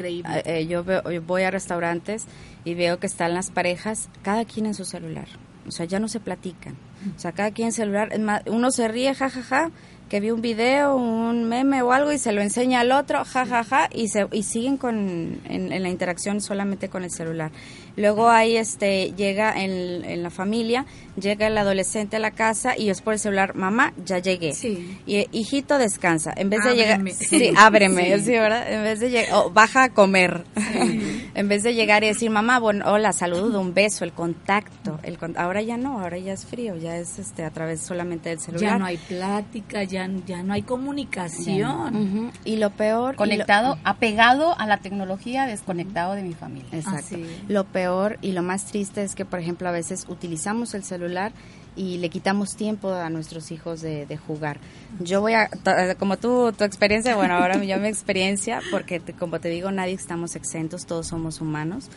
[0.44, 2.26] eh, yo, veo- yo voy a restaurantes
[2.64, 5.26] y veo que están las parejas, cada quien en su celular.
[5.66, 6.74] O sea, ya no se platican.
[7.16, 8.10] O sea, cada quien en celular.
[8.46, 9.70] Uno se ríe, jajaja,
[10.08, 13.88] que vio un video, un meme o algo y se lo enseña al otro, jajaja,
[13.92, 17.50] y, se, y siguen con, en, en la interacción solamente con el celular.
[17.98, 20.86] Luego ahí este, llega en, en la familia,
[21.20, 24.54] llega el adolescente a la casa y es por el celular, mamá, ya llegué.
[24.54, 24.98] Sí.
[25.04, 26.32] Y hijito descansa.
[26.36, 27.10] En vez de Ábreme.
[27.10, 28.72] llegar, sí, ábreme, sí, ¿verdad?
[28.72, 30.44] En vez de llegar, o baja a comer.
[31.38, 34.98] En vez de llegar y decir, mamá, bueno, hola, saludo, un beso, el contacto.
[35.04, 38.28] El con- ahora ya no, ahora ya es frío, ya es este a través solamente
[38.30, 38.70] del celular.
[38.72, 42.32] Ya no hay plática, ya, ya no hay comunicación.
[42.44, 43.12] Y lo peor...
[43.12, 46.68] lo- Conectado, apegado a la tecnología, desconectado de mi familia.
[46.72, 46.98] Exacto.
[47.14, 47.48] Así es.
[47.50, 51.32] Lo peor y lo más triste es que, por ejemplo, a veces utilizamos el celular
[51.78, 54.58] y le quitamos tiempo a nuestros hijos de, de jugar.
[55.00, 55.48] Yo voy a,
[55.98, 59.94] como tú, tu experiencia, bueno, ahora yo mi experiencia, porque te- como te digo, nadie
[59.94, 61.88] estamos exentos, todos somos humanos.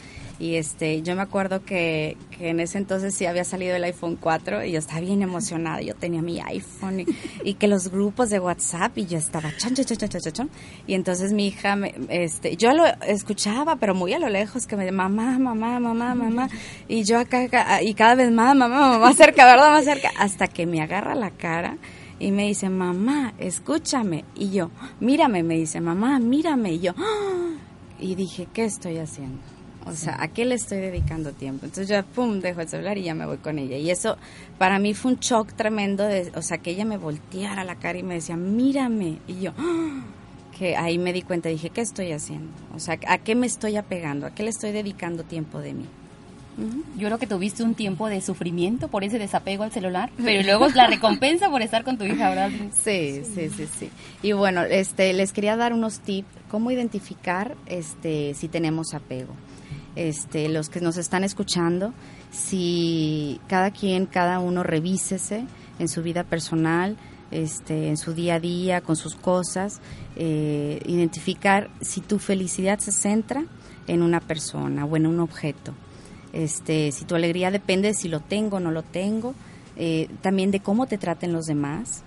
[0.41, 4.17] Y este, yo me acuerdo que, que en ese entonces sí había salido el iPhone
[4.19, 5.81] 4 y yo estaba bien emocionada.
[5.81, 7.05] Yo tenía mi iPhone y,
[7.43, 10.49] y que los grupos de WhatsApp y yo estaba chon, chon, chon, chon, chon.
[10.87, 14.75] Y entonces mi hija, me, este, yo lo escuchaba, pero muy a lo lejos, que
[14.75, 16.49] me decía, mamá, mamá, mamá, mamá.
[16.87, 19.69] Y yo acá, acá, y cada vez más, mamá, mamá, más cerca, ¿verdad?
[19.73, 20.09] Más cerca.
[20.17, 21.77] Hasta que me agarra la cara
[22.17, 24.25] y me dice, mamá, escúchame.
[24.33, 26.73] Y yo, mírame, me dice, mamá, mírame.
[26.73, 27.53] Y yo, "Ah".
[27.99, 29.37] y dije, ¿qué estoy haciendo?
[29.86, 31.65] O sea, ¿a qué le estoy dedicando tiempo?
[31.65, 33.77] Entonces yo, pum, dejo el celular y ya me voy con ella.
[33.77, 34.17] Y eso
[34.57, 37.97] para mí fue un shock tremendo, de, o sea, que ella me volteara la cara
[37.97, 39.17] y me decía, mírame.
[39.27, 40.03] Y yo, "Ah",
[40.57, 42.51] que ahí me di cuenta, dije, ¿qué estoy haciendo?
[42.75, 44.27] O sea, ¿a qué me estoy apegando?
[44.27, 45.86] ¿A qué le estoy dedicando tiempo de mí?
[46.97, 50.67] Yo creo que tuviste un tiempo de sufrimiento por ese desapego al celular, pero luego
[50.75, 52.51] la recompensa por estar con tu hija, ¿verdad?
[52.84, 53.89] Sí, sí, sí, sí.
[54.21, 59.34] Y bueno, este, les quería dar unos tips, cómo identificar este, si tenemos apego.
[59.95, 61.93] Este, los que nos están escuchando,
[62.31, 65.45] si cada quien, cada uno revísese
[65.79, 66.95] en su vida personal,
[67.29, 69.81] este, en su día a día, con sus cosas,
[70.15, 73.45] eh, identificar si tu felicidad se centra
[73.87, 75.73] en una persona o en un objeto.
[76.31, 79.33] Este, si tu alegría depende de si lo tengo o no lo tengo,
[79.75, 82.03] eh, también de cómo te traten los demás,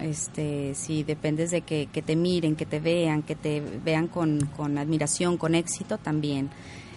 [0.00, 5.36] este, si dependes de que, te miren, que te vean, que te vean con admiración,
[5.36, 6.50] con éxito también,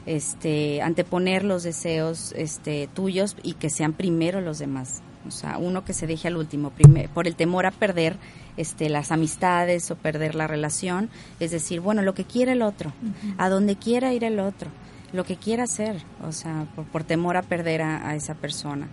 [0.05, 5.83] este, anteponer los deseos este, tuyos y que sean primero los demás, o sea, uno
[5.85, 8.17] que se deje al último, primer- por el temor a perder
[8.57, 12.93] este, las amistades o perder la relación, es decir, bueno, lo que quiera el otro,
[13.37, 14.69] a donde quiera ir el otro,
[15.13, 18.87] lo que quiera hacer, o sea, por, por temor a perder a, a esa persona.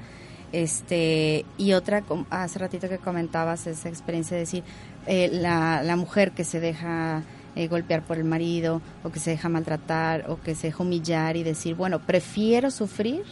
[0.52, 4.64] Este, y otra, hace ratito que comentabas esa experiencia de decir,
[5.06, 7.22] eh, la, la mujer que se deja
[7.56, 11.36] eh, golpear por el marido, o que se deja maltratar, o que se deja humillar
[11.36, 13.24] y decir, bueno, prefiero sufrir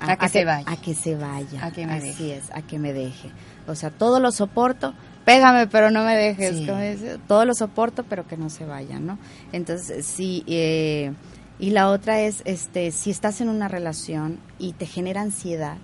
[0.00, 0.70] A que se vaya.
[0.70, 1.64] A que se vaya.
[1.64, 2.36] A que me Así deje.
[2.36, 3.30] es, a que me deje.
[3.66, 4.94] O sea, todo lo soporto,
[5.24, 6.56] pégame, pero no me dejes.
[6.56, 6.66] Sí.
[6.66, 9.18] como dice, todo lo soporto, pero que no se vaya, ¿no?
[9.52, 10.44] Entonces, sí.
[10.46, 11.12] eh,
[11.58, 15.78] y la otra es, este, si estás en una relación y te genera ansiedad,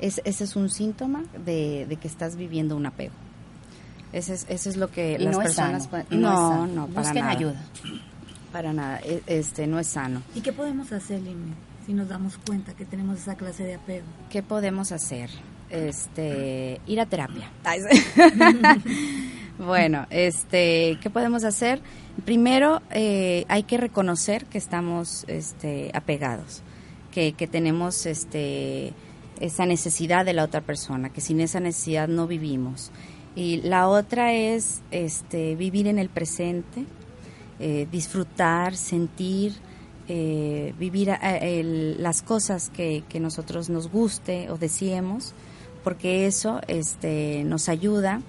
[0.00, 3.12] es, ese es un síntoma de, de que estás viviendo un apego.
[4.12, 6.34] Ese es, eso es lo que Y las no es personas sano, pueden- no es
[6.34, 7.36] no, no, para Busquen nada.
[7.36, 7.62] ayuda.
[8.52, 10.22] Para nada, e- este, no es sano.
[10.34, 11.52] ¿Y qué podemos hacer, Lime,
[11.86, 14.06] si nos damos cuenta que tenemos esa clase de apego?
[14.30, 15.28] ¿Qué podemos hacer?
[15.70, 17.50] Este, ir a terapia.
[19.58, 21.80] Bueno, este, ¿qué podemos hacer?
[22.24, 26.62] Primero, eh, hay que reconocer que estamos, este, apegados,
[27.10, 28.92] que, que tenemos, este,
[29.40, 32.92] esa necesidad de la otra persona, que sin esa necesidad no vivimos.
[33.34, 36.84] Y la otra es, este, vivir en el presente,
[37.60, 39.54] eh, disfrutar, sentir,
[40.08, 45.34] eh, vivir eh, las cosas que, que nosotros nos guste o deseemos,
[45.84, 48.22] porque eso este, nos ayuda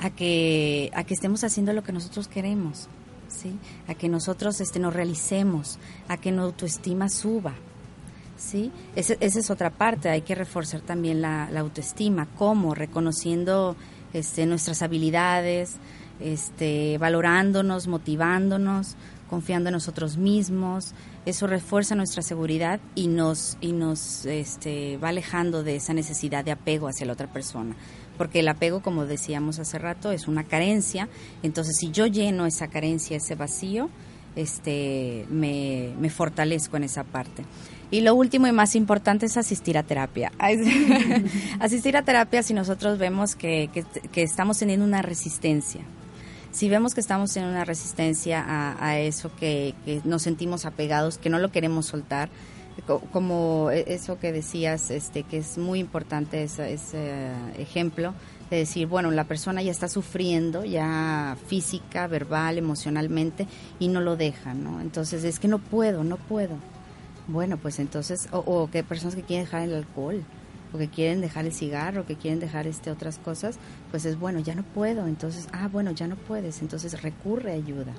[0.00, 2.88] a que, a que estemos haciendo lo que nosotros queremos,
[3.28, 3.56] ¿sí?
[3.88, 5.78] a que nosotros este, nos realicemos,
[6.08, 7.54] a que nuestra autoestima suba.
[8.42, 8.70] ¿Sí?
[8.96, 12.74] Ese- esa es otra parte, hay que reforzar también la, autoestima, ¿cómo?
[12.74, 13.76] Reconociendo
[14.12, 15.76] este, nuestras habilidades,
[16.20, 18.96] este, valorándonos, motivándonos,
[19.30, 20.92] confiando en nosotros mismos,
[21.24, 26.52] eso refuerza nuestra seguridad y nos, y nos este, va alejando de esa necesidad de
[26.52, 27.74] apego hacia la otra persona.
[28.18, 31.08] Porque el apego, como decíamos hace rato, es una carencia.
[31.42, 33.88] Entonces, si yo lleno esa carencia, ese vacío,
[34.36, 37.44] este, me, me fortalezco en esa parte.
[37.90, 40.32] Y lo último y más importante es asistir a terapia.
[41.60, 45.82] Asistir a terapia si nosotros vemos que, que, que estamos teniendo una resistencia.
[46.52, 51.16] Si vemos que estamos en una resistencia a, a eso, que, que nos sentimos apegados,
[51.18, 52.28] que no lo queremos soltar,
[52.86, 58.12] co- como e- eso que decías, este, que es muy importante ese, ese ejemplo
[58.56, 63.46] de decir, bueno, la persona ya está sufriendo, ya física, verbal, emocionalmente,
[63.78, 64.80] y no lo deja, ¿no?
[64.80, 66.56] Entonces es que no puedo, no puedo.
[67.28, 70.22] Bueno, pues entonces, o, o que personas que quieren dejar el alcohol,
[70.72, 73.58] o que quieren dejar el cigarro, que quieren dejar este otras cosas,
[73.90, 77.54] pues es bueno, ya no puedo, entonces, ah, bueno, ya no puedes, entonces recurre a
[77.54, 77.92] ayuda.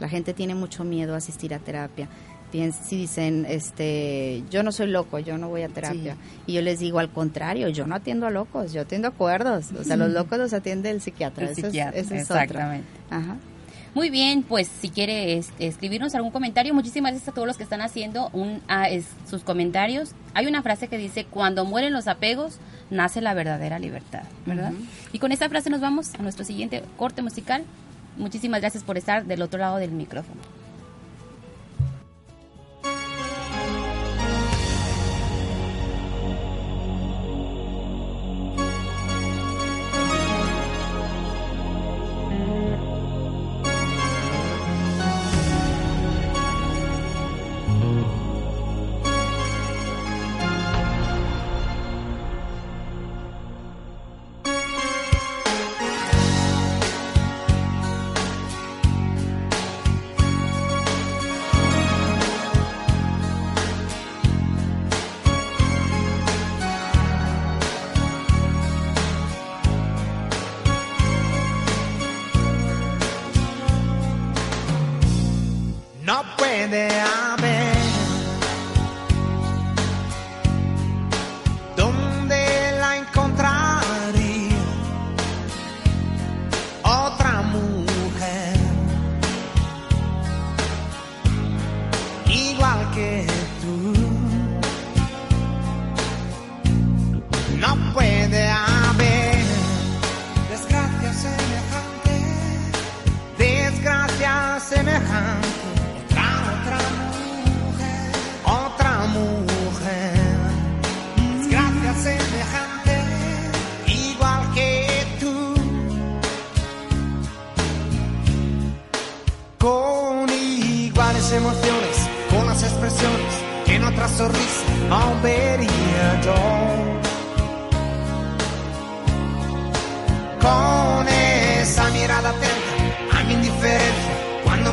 [0.00, 2.08] La gente tiene mucho miedo a asistir a terapia.
[2.52, 6.16] Si dicen, este, yo no soy loco, yo no voy a terapia.
[6.46, 9.66] Y yo les digo, al contrario, yo no atiendo a locos, yo atiendo a cuerdos.
[9.78, 11.46] O sea, los locos los atiende el psiquiatra.
[11.46, 12.86] El Eso es- eso es exactamente.
[13.10, 13.36] Ajá.
[13.94, 17.62] Muy bien, pues si quiere es- escribirnos algún comentario, muchísimas gracias a todos los que
[17.62, 20.12] están haciendo un, ah, es- sus comentarios.
[20.34, 22.58] Hay una frase que dice, cuando mueren los apegos,
[22.90, 24.72] nace la verdadera libertad, ¿verdad?
[25.12, 27.64] Y con esta frase nos vamos a nuestro siguiente corte musical.
[28.16, 30.40] Muchísimas gracias por estar del otro lado del micrófono.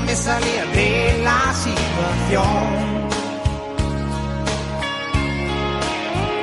[0.10, 2.70] Me salía de la situación.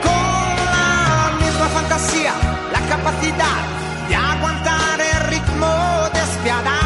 [0.06, 2.32] Con la misma fantasía,
[2.72, 3.62] la capacidad
[4.08, 5.72] de aguantar el ritmo
[6.14, 6.85] despiadado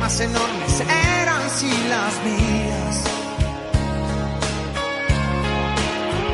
[0.00, 0.80] más enormes
[1.20, 2.96] eran si las mías.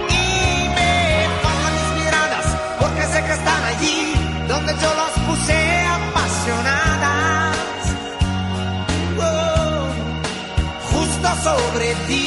[0.09, 2.47] Y me faltan mis miradas,
[2.81, 4.15] porque sé que están allí,
[4.49, 5.59] donde yo las puse
[5.99, 7.57] apasionadas.
[9.19, 9.89] Oh,
[10.93, 12.26] justo sobre ti.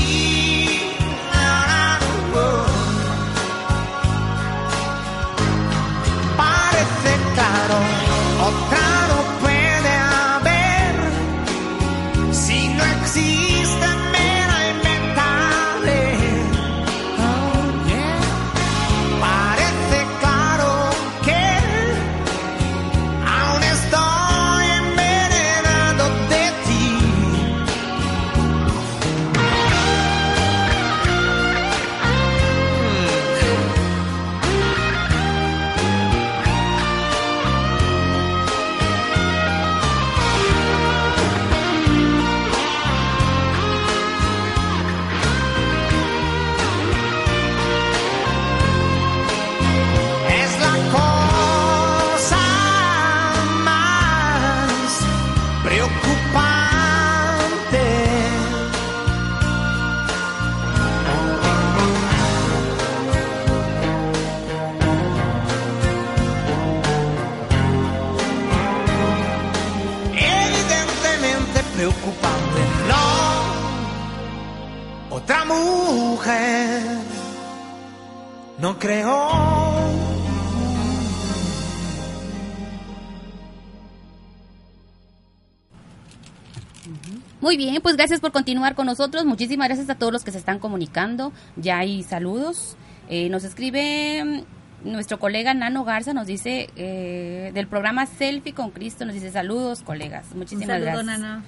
[87.89, 89.25] Pues gracias por continuar con nosotros.
[89.25, 91.33] Muchísimas gracias a todos los que se están comunicando.
[91.55, 92.77] Ya hay saludos.
[93.09, 94.45] Eh, nos escribe
[94.83, 99.31] mm, nuestro colega Nano Garza, nos dice eh, del programa Selfie con Cristo, nos dice
[99.31, 100.35] saludos, colegas.
[100.35, 101.19] Muchísimas Un saludo, gracias.
[101.19, 101.43] Nana.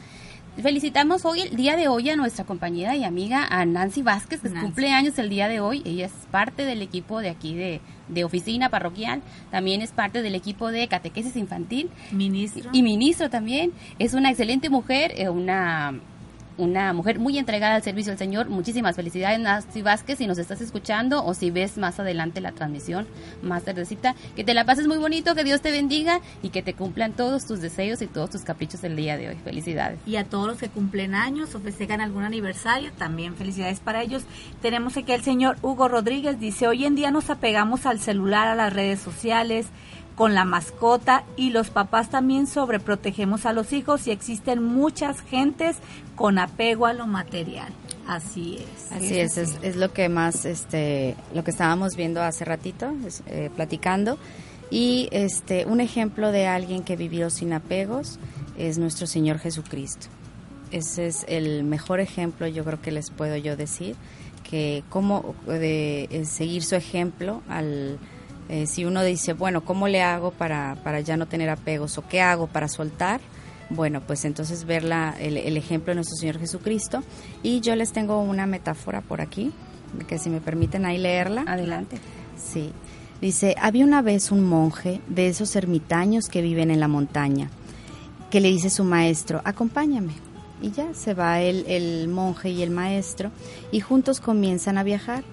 [0.59, 4.49] Felicitamos hoy, el día de hoy, a nuestra compañera y amiga, a Nancy Vázquez, que
[4.49, 4.65] Nancy.
[4.65, 5.83] cumple años el día de hoy.
[5.85, 9.21] Ella es parte del equipo de aquí de, de oficina parroquial.
[9.51, 11.91] También es parte del equipo de catequesis infantil.
[12.11, 12.71] Ministro.
[12.73, 13.73] Y ministro también.
[13.99, 16.01] Es una excelente mujer, eh, una,
[16.61, 18.49] una mujer muy entregada al servicio del Señor.
[18.49, 23.07] Muchísimas felicidades, Nancy Vázquez, si nos estás escuchando o si ves más adelante la transmisión
[23.41, 24.15] más tardecita.
[24.35, 27.45] Que te la pases muy bonito, que Dios te bendiga y que te cumplan todos
[27.45, 29.35] tus deseos y todos tus caprichos el día de hoy.
[29.43, 29.99] Felicidades.
[30.05, 34.23] Y a todos los que cumplen años o festejan algún aniversario, también felicidades para ellos.
[34.61, 38.55] Tenemos aquí al señor Hugo Rodríguez, dice, hoy en día nos apegamos al celular, a
[38.55, 39.67] las redes sociales,
[40.15, 45.77] con la mascota y los papás también sobreprotegemos a los hijos y existen muchas gentes
[46.15, 47.73] con apego a lo material.
[48.07, 48.91] Así es.
[48.91, 53.23] Así es, es, es lo que más, este, lo que estábamos viendo hace ratito, es,
[53.27, 54.17] eh, platicando.
[54.69, 58.19] Y este, un ejemplo de alguien que vivió sin apegos
[58.57, 60.07] es nuestro Señor Jesucristo.
[60.71, 63.95] Ese es el mejor ejemplo, yo creo que les puedo yo decir,
[64.49, 67.99] que cómo de, eh, seguir su ejemplo al...
[68.51, 71.97] eh, si uno dice, bueno, ¿cómo le hago para, para ya no tener apegos?
[71.97, 73.19] ¿O qué hago para soltar?
[73.71, 77.01] Bueno, pues entonces ver la- el, el ejemplo de nuestro Señor Jesucristo.
[77.41, 79.51] Y yo les tengo una metáfora por aquí,
[80.07, 81.45] que si me permiten ahí leerla.
[81.47, 81.97] Adelante.
[82.37, 82.71] Sí.
[83.21, 87.49] Dice, había una vez un monje de esos ermitaños que viven en la montaña,
[88.29, 90.13] que le dice a su maestro, acompáñame.
[90.61, 93.31] Y ya se va el, el monje y el maestro
[93.71, 95.23] y juntos comienzan a viajar.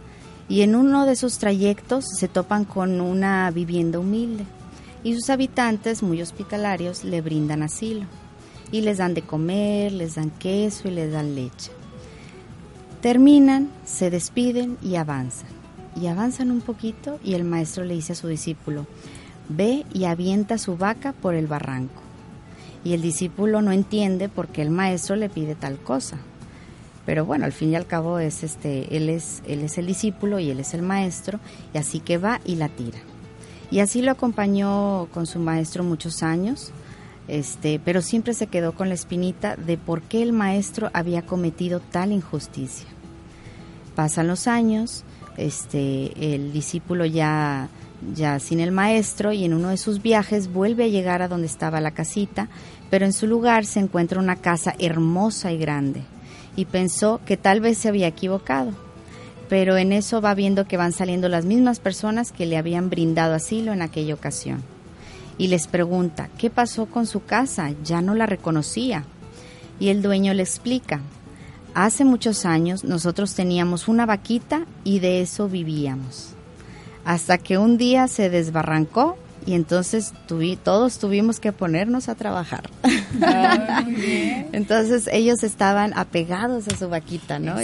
[0.49, 4.44] Y en uno de esos trayectos se topan con una vivienda humilde
[5.05, 8.07] y sus habitantes, muy hospitalarios, le brindan asilo
[8.72, 11.70] y les dan de comer, les dan queso y les dan leche.
[13.01, 15.49] Terminan, se despiden y avanzan.
[16.01, 18.86] Y avanzan un poquito y el maestro le dice a su discípulo,
[19.49, 22.03] ve y avienta su vaca por el barranco.
[22.84, 26.18] Y el discípulo no entiende por qué el maestro le pide tal cosa.
[27.09, 30.41] Pero bueno, al fin y al cabo es este, él es, él es el discípulo
[30.41, 31.41] y él es el maestro,
[31.73, 32.99] y así que va y la tira.
[33.71, 36.71] Y así lo acompañó con su maestro muchos años,
[37.27, 41.81] este, pero siempre se quedó con la espinita de por qué el maestro había cometido
[41.81, 42.87] tal injusticia.
[43.95, 45.03] Pasan los años,
[45.39, 47.71] este, el discípulo ya,
[48.15, 51.47] ya sin el maestro y en uno de sus viajes vuelve a llegar a donde
[51.47, 52.51] estaba la casita,
[52.91, 56.03] pero en su lugar se encuentra una casa hermosa y grande
[56.59, 58.73] y pensó que tal vez se había equivocado.
[59.49, 63.37] Pero en eso va viendo que van saliendo las mismas personas que le habían brindado
[63.37, 64.65] asilo en aquella ocasión.
[65.39, 67.71] Y les pregunta, ¿qué pasó con su casa?
[67.85, 69.05] Ya no la reconocía.
[69.79, 71.01] Y el dueño le explica,
[71.75, 76.31] hace muchos años nosotros teníamos una vaquita y de eso vivíamos.
[77.05, 79.17] Hasta que un día se desbarrancó
[79.49, 82.68] y entonces tuvi- todos tuvimos que ponernos a trabajar.
[84.53, 87.57] Entonces ellos estaban apegados a su vaquita, ¿no?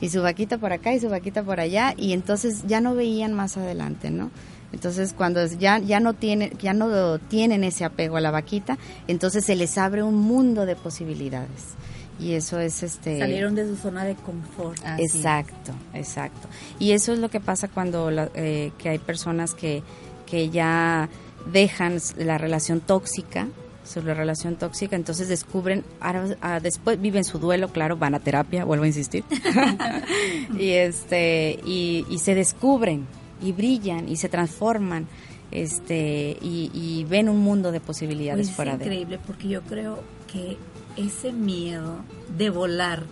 [0.00, 3.32] Y, su vaquita por acá y su vaquita por allá y entonces ya no veían
[3.34, 4.30] más adelante, ¿no?
[4.72, 8.76] Entonces cuando ya ya no tienen ya no tienen ese apego a la vaquita,
[9.06, 11.74] entonces se les abre un mundo de posibilidades.
[12.18, 14.78] Y eso es este Salieron de su zona de confort.
[14.98, 15.14] Es.
[15.14, 16.48] Exacto, exacto.
[16.78, 19.82] Y eso es lo que pasa cuando la- eh, que hay personas que,
[20.30, 21.08] que ya
[21.52, 23.48] dejan la relación tóxica,
[23.84, 28.64] su relación tóxica, entonces descubren, ahora- ah, después viven su duelo, claro, van a terapia,
[28.64, 29.24] vuelvo a insistir,
[30.58, 33.06] y este y, y se descubren
[33.42, 35.06] y brillan y se transforman,
[35.50, 39.62] este y, y ven un mundo de posibilidades Pues es fuera de increíble porque yo
[39.62, 39.98] creo
[40.32, 40.56] que
[40.96, 41.96] ese miedo
[42.36, 43.02] de volar,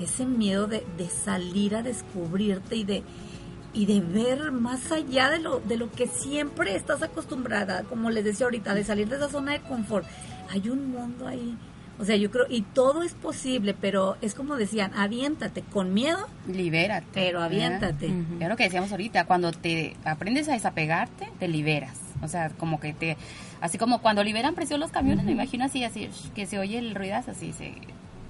[0.00, 3.02] ese miedo de, de salir a descubrirte y de
[3.74, 8.24] y de ver más allá de lo de lo que siempre estás acostumbrada, como les
[8.24, 10.06] decía ahorita, de salir de esa zona de confort.
[10.50, 11.56] Hay un mundo ahí.
[11.98, 16.26] O sea, yo creo y todo es posible, pero es como decían, aviéntate con miedo,
[16.48, 17.06] Libérate.
[17.12, 18.06] pero aviéntate.
[18.06, 18.36] Ujú.
[18.40, 21.98] Es lo que decíamos ahorita, cuando te aprendes a desapegarte, te liberas.
[22.22, 23.16] O sea, como que te...
[23.60, 26.94] Así como cuando liberan presión los camiones, me imagino así, así, que se oye el
[26.94, 27.74] ruidazo, así, se...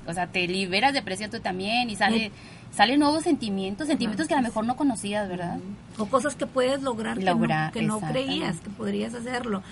[0.06, 2.30] O sea, te liberas de presión tú también y sale,
[2.74, 5.58] salen nuevos sentimientos, sentimientos que a lo mejor no conocías, ¿verdad?
[5.98, 9.62] o cosas que puedes lograr, que no- Lograr, que no, creías que podrías hacerlo.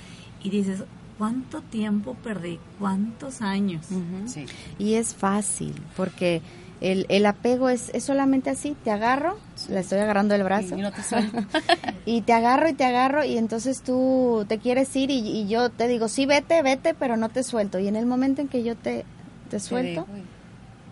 [0.42, 0.84] Y dices,
[1.18, 2.58] ¿cuánto tiempo perdí?
[2.78, 3.86] ¿Cuántos años?
[4.26, 4.46] Sí.
[4.78, 6.40] Y es fácil, porque
[6.80, 10.76] El, el apego es, es solamente así, te agarro, le estoy agarrando el brazo.
[10.76, 11.38] Y no te suelto.
[12.06, 15.70] y te agarro y te agarro y entonces tú te quieres ir y, y yo
[15.70, 17.78] te digo, sí, vete, vete, pero no te suelto.
[17.78, 19.04] Y en el momento en que yo te,
[19.52, 20.06] te suelto,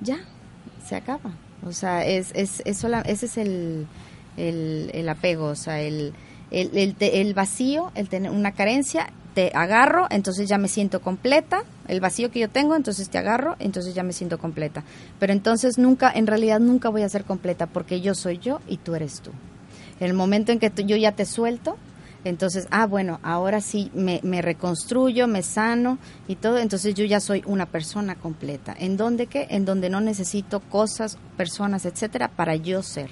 [0.01, 0.19] ya,
[0.87, 1.33] se acaba.
[1.67, 3.87] O sea, es, es, es sola- ese es el,
[4.37, 6.13] el, el apego, o sea, el,
[6.51, 11.01] el, el, te- el vacío, el tener una carencia, te agarro, entonces ya me siento
[11.01, 14.83] completa, el vacío que yo tengo, entonces te agarro, entonces ya me siento completa.
[15.19, 18.79] Pero entonces nunca, en realidad nunca voy a ser completa porque yo soy yo y
[18.79, 19.31] tú eres tú.
[20.01, 21.77] El momento en que tú- yo ya te suelto,
[22.25, 25.99] entonces, ah, bueno, ahora sí me, reconstruyo, me sano
[26.29, 28.75] y todo, entonces yo ya soy una persona completa.
[28.79, 29.47] ¿En dónde qué?
[29.51, 33.11] En donde no necesito cosas, personas, etcétera, para yo ser.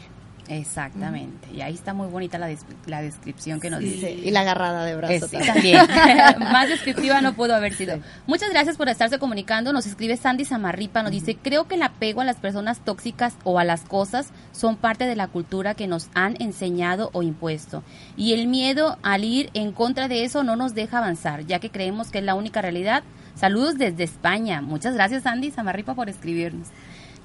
[0.49, 1.49] Exactamente.
[1.53, 4.11] Y ahí está muy bonita la, des- la descripción que nos dice.
[4.13, 5.81] Y la agarrada de brazo Eh, también.
[6.41, 7.99] Más descriptiva no pudo haber sido.
[8.27, 9.73] Muchas gracias por estarse comunicando.
[9.73, 11.03] Nos escribe Sandy Samarripa.
[11.03, 14.77] Nos dice, creo que el apego a las personas tóxicas o a las cosas son
[14.77, 17.83] parte de la cultura que nos han enseñado o impuesto.
[18.17, 21.71] Y el miedo al ir en contra de eso no nos deja avanzar, ya que
[21.71, 23.03] creemos que es la única realidad.
[23.35, 24.61] Saludos desde España.
[24.63, 26.69] Muchas gracias Sandy Samarripa por escribirnos.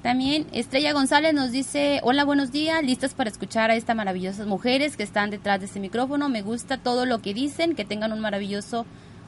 [0.04, 4.98] También Estrella González nos dice, hola, buenos días, listas para escuchar a estas maravillosas mujeres
[4.98, 6.28] que están detrás de este micrófono.
[6.28, 8.84] Me gusta todo lo que dicen, que tengan un maravilloso,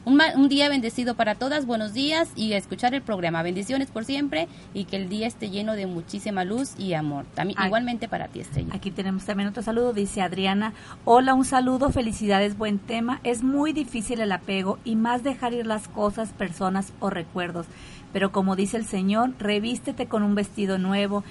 [0.07, 3.43] un, un día bendecido para todas, buenos días y a escuchar el programa.
[3.43, 7.27] Bendiciones por siempre y que el día esté lleno de muchísima luz y amor.
[7.35, 8.71] También, igualmente para ti, Estrella.
[8.73, 10.75] Aquí tenemos también otro saludo, dice Adriana.
[11.05, 13.21] Hola, un saludo, felicidades, buen tema.
[13.25, 17.67] Es muy difícil el apego y más dejar ir las cosas, personas o recuerdos.
[18.13, 21.25] Pero como dice el Señor, revístete con un vestido nuevo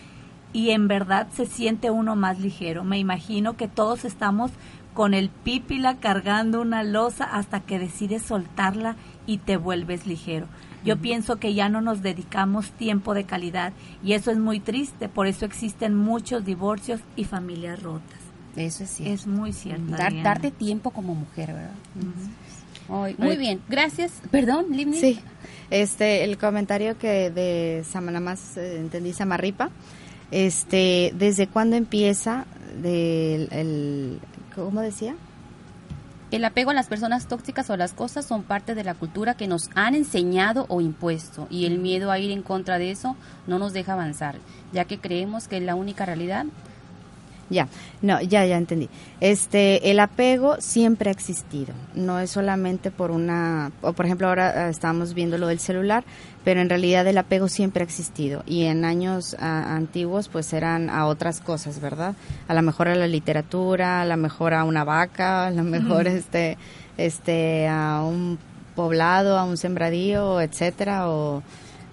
[0.51, 2.83] y en verdad se siente uno más ligero.
[2.83, 4.51] Me imagino que todos estamos
[4.95, 8.95] con el pípila cargando una losa hasta que decides soltarla
[9.27, 10.47] y te vuelves ligero.
[10.83, 13.73] Yo pienso que ya no nos dedicamos tiempo de calidad
[14.03, 18.19] y eso es muy triste, por eso existen muchos divorcios y familias rotas.
[18.55, 19.13] Eso es cierto.
[19.13, 19.95] Es muy cierto.
[19.97, 21.71] Dar- darte tiempo como mujer, ¿verdad?
[23.17, 24.13] Muy bien, gracias.
[24.31, 24.97] Perdón, Limni.
[24.99, 25.19] Sí,
[25.71, 29.71] este, el comentario que de Sama- nada más eh, entendí Samarripa,
[30.31, 32.45] este, ¿desde cuándo empieza
[32.81, 34.19] del, el,
[34.63, 35.15] cómo decía?
[36.31, 39.35] El apego a las personas tóxicas o a las cosas son parte de la cultura
[39.35, 43.15] que nos han enseñado o impuesto y el miedo a ir en contra de eso
[43.47, 44.35] no nos deja avanzar,
[44.73, 46.45] ya que creemos que es la única realidad.
[47.47, 47.67] Ya,
[48.01, 48.89] no, ya, ya entendí.
[49.19, 54.67] Este, el apego siempre ha existido, no es solamente por una, o por ejemplo ahora
[54.67, 56.03] eh, estábamos viendo lo del celular,
[56.45, 61.07] pero en realidad el apego siempre ha existido y en años antiguos pues eran a
[61.07, 62.15] otras cosas, ¿verdad?
[62.47, 66.07] A lo mejor a la literatura, a lo mejor a una vaca, a lo mejor
[66.07, 66.57] este,
[66.97, 68.37] este, a un
[68.75, 71.43] poblado, a un sembradío, etcétera, o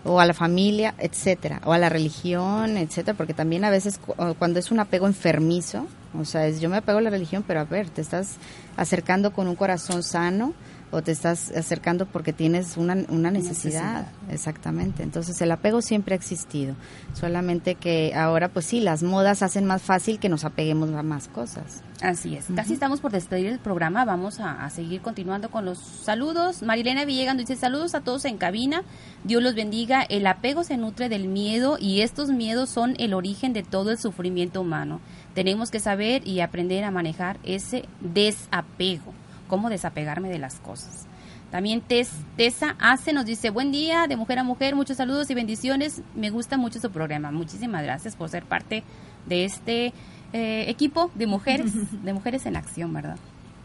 [0.04, 4.14] o a la familia, etcétera, o a la religión, etcétera, porque también a veces cu-
[4.36, 5.86] cuando es un apego enfermizo,
[6.18, 8.30] o sea, es yo me apego a la religión, pero a ver, te estás
[8.76, 10.54] acercando con un corazón sano
[10.92, 15.02] o te estás acercando porque tienes una, una necesidad, exactamente.
[15.02, 16.76] Entonces el apego siempre ha existido,
[17.14, 21.28] solamente que ahora pues sí, las modas hacen más fácil que nos apeguemos a más
[21.28, 21.82] cosas.
[22.02, 22.46] Así es.
[22.54, 24.04] Casi estamos por despedir el programa.
[24.04, 26.62] Vamos a, a seguir continuando con los saludos.
[26.62, 28.82] Marilena Villegas dice saludos a todos en cabina.
[29.22, 30.02] Dios los bendiga.
[30.02, 33.98] El apego se nutre del miedo y estos miedos son el origen de todo el
[33.98, 35.00] sufrimiento humano.
[35.34, 39.14] Tenemos que saber y aprender a manejar ese desapego.
[39.52, 41.04] Cómo desapegarme de las cosas.
[41.50, 45.34] También Tess, Tessa Ace nos dice, buen día, de mujer a mujer, muchos saludos y
[45.34, 46.00] bendiciones.
[46.14, 47.30] Me gusta mucho su programa.
[47.32, 48.82] Muchísimas gracias por ser parte
[49.26, 49.92] de este
[50.32, 51.70] eh, equipo de mujeres,
[52.02, 53.18] de mujeres en acción, ¿verdad?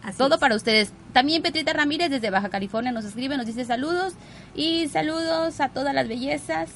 [0.04, 0.42] Así Todo es.
[0.42, 0.92] para ustedes.
[1.14, 4.14] También Petrita Ramírez desde Baja California nos escribe, nos dice saludos
[4.54, 6.70] y saludos a todas las bellezas.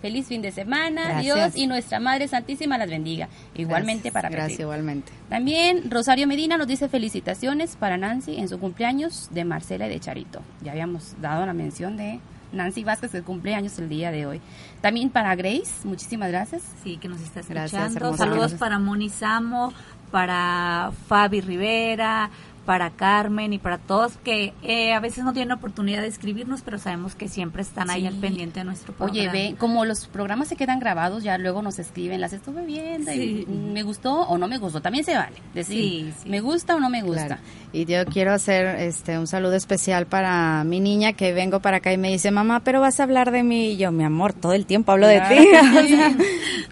[0.00, 1.04] Feliz fin de semana.
[1.04, 1.22] Gracias.
[1.22, 3.28] Dios y nuestra Madre Santísima las bendiga.
[3.54, 5.12] Igualmente Gracias, para Gracias, igualmente.
[5.28, 10.00] También Rosario Medina nos dice felicitaciones para Nancy en su cumpleaños de Marcela y de
[10.00, 10.40] Charito.
[10.62, 12.20] Ya habíamos dado la mención de
[12.52, 14.40] Nancy Vázquez, que cumple años el día de hoy.
[14.80, 16.62] También para Grace, muchísimas gracias.
[16.82, 18.16] Sí, que nos está escuchando.
[18.16, 18.60] Saludos Gracias.
[18.60, 19.72] para Moni Samo,
[20.10, 22.30] para Fabi Rivera,
[22.68, 26.76] para Carmen y para todos que eh, a veces no tienen oportunidad de escribirnos, pero
[26.78, 28.06] sabemos que siempre están ahí Sí.
[28.08, 29.18] al pendiente de nuestro programa.
[29.18, 33.10] Oye, ve, como los programas se quedan grabados, ya luego nos escriben, las estuve viendo
[33.10, 33.46] y Sí.
[33.48, 34.82] me gustó o no me gustó.
[34.82, 36.28] También se vale decir, Sí, sí.
[36.28, 37.24] me gusta o no me gusta.
[37.26, 37.42] Claro.
[37.72, 41.90] Y yo quiero hacer este un saludo especial para mi niña que vengo para acá
[41.90, 43.70] y me dice, mamá, pero vas a hablar de mí.
[43.72, 45.34] Y yo, mi amor, todo el tiempo hablo Claro.
[45.34, 45.48] de ti.
[45.78, 46.16] O sea,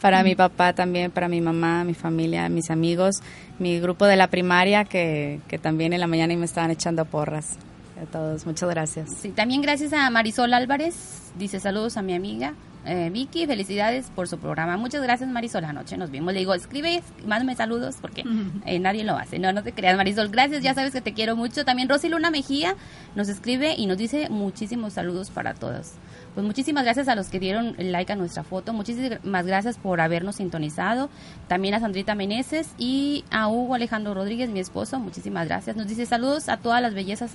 [0.02, 3.22] para mi papá también, para mi mamá, mi familia, mis amigos,
[3.58, 7.04] mi grupo de la primaria que, que también en la mañana y me estaban echando
[7.04, 7.56] porras.
[8.02, 9.10] A todos, muchas gracias.
[9.10, 12.54] Sí, también gracias a Marisol Álvarez, dice saludos a mi amiga
[12.86, 14.76] eh, Vicky, felicidades por su programa.
[14.76, 15.64] Muchas gracias, Marisol.
[15.64, 16.32] Anoche nos vimos.
[16.32, 18.24] Le digo, escribe, mándame saludos porque
[18.64, 19.38] eh, nadie lo hace.
[19.38, 20.28] No, no te creas, Marisol.
[20.28, 21.64] Gracias, ya sabes que te quiero mucho.
[21.64, 22.76] También Rosy Luna Mejía
[23.16, 25.92] nos escribe y nos dice muchísimos saludos para todos.
[26.36, 28.74] Pues muchísimas gracias a los que dieron like a nuestra foto.
[28.74, 31.08] Muchísimas gracias por habernos sintonizado.
[31.48, 35.00] También a Sandrita Meneses y a Hugo Alejandro Rodríguez, mi esposo.
[35.00, 35.76] Muchísimas gracias.
[35.76, 37.30] Nos dice saludos a todas las bellezas,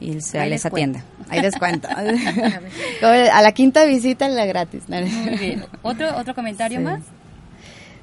[0.00, 0.98] y se Hay les descuento.
[0.98, 1.28] atienda.
[1.30, 1.88] Hay descuento.
[3.32, 4.82] A la quinta visita la gratis.
[4.88, 5.64] Muy bien.
[5.82, 6.84] ¿Otro, otro comentario Sí.
[6.84, 7.00] más?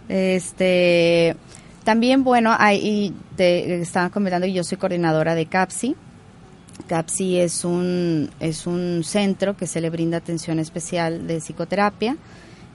[0.07, 1.35] Este,
[1.83, 5.95] también, bueno, ahí te estaban comentando que yo soy coordinadora de CAPSI.
[6.87, 12.17] CAPSI es un, es un centro que se le brinda atención especial de psicoterapia.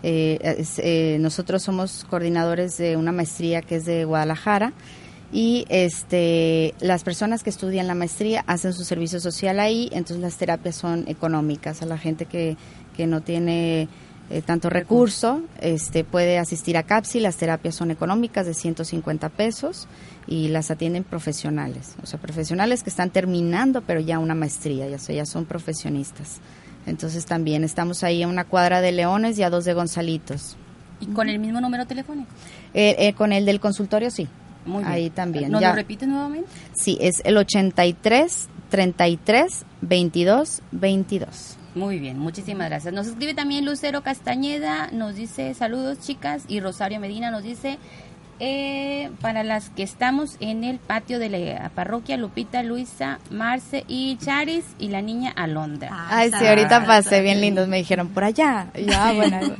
[0.02, 4.72] Eh, es, eh, nosotros somos coordinadores de una maestría que es de Guadalajara
[5.32, 10.36] y este las personas que estudian la maestría hacen su servicio social ahí, entonces las
[10.36, 11.82] terapias son económicas.
[11.82, 12.56] A la gente que,
[12.96, 13.88] que no tiene
[14.30, 19.88] eh, tanto recurso, este puede asistir a CAPSI, las terapias son económicas de 150 pesos
[20.26, 24.96] y las atienden profesionales, o sea, profesionales que están terminando pero ya una maestría, ya,
[24.96, 26.40] ya son profesionistas.
[26.86, 30.56] Entonces también estamos ahí a una cuadra de Leones y a dos de Gonzalitos.
[31.00, 32.28] ¿Y con el mismo número telefónico?
[32.72, 34.28] Eh, eh, con el del consultorio sí.
[34.66, 34.92] Muy bien.
[34.92, 35.50] Ahí también.
[35.50, 35.70] ¿Nos ya.
[35.70, 36.48] lo repites nuevamente?
[36.74, 41.56] Sí, es el 83 33 22 22.
[41.74, 42.94] Muy bien, muchísimas gracias.
[42.94, 47.78] Nos escribe también Lucero Castañeda, nos dice saludos chicas y Rosario Medina nos dice
[48.40, 54.16] eh, para las que estamos en el patio de la parroquia Lupita, Luisa, Marce y
[54.18, 55.90] Charis y la niña Alondra.
[56.08, 58.68] Ay, sí, ahorita pasé bien lindos, me dijeron por allá.
[58.74, 59.40] Y yo, ah, bueno.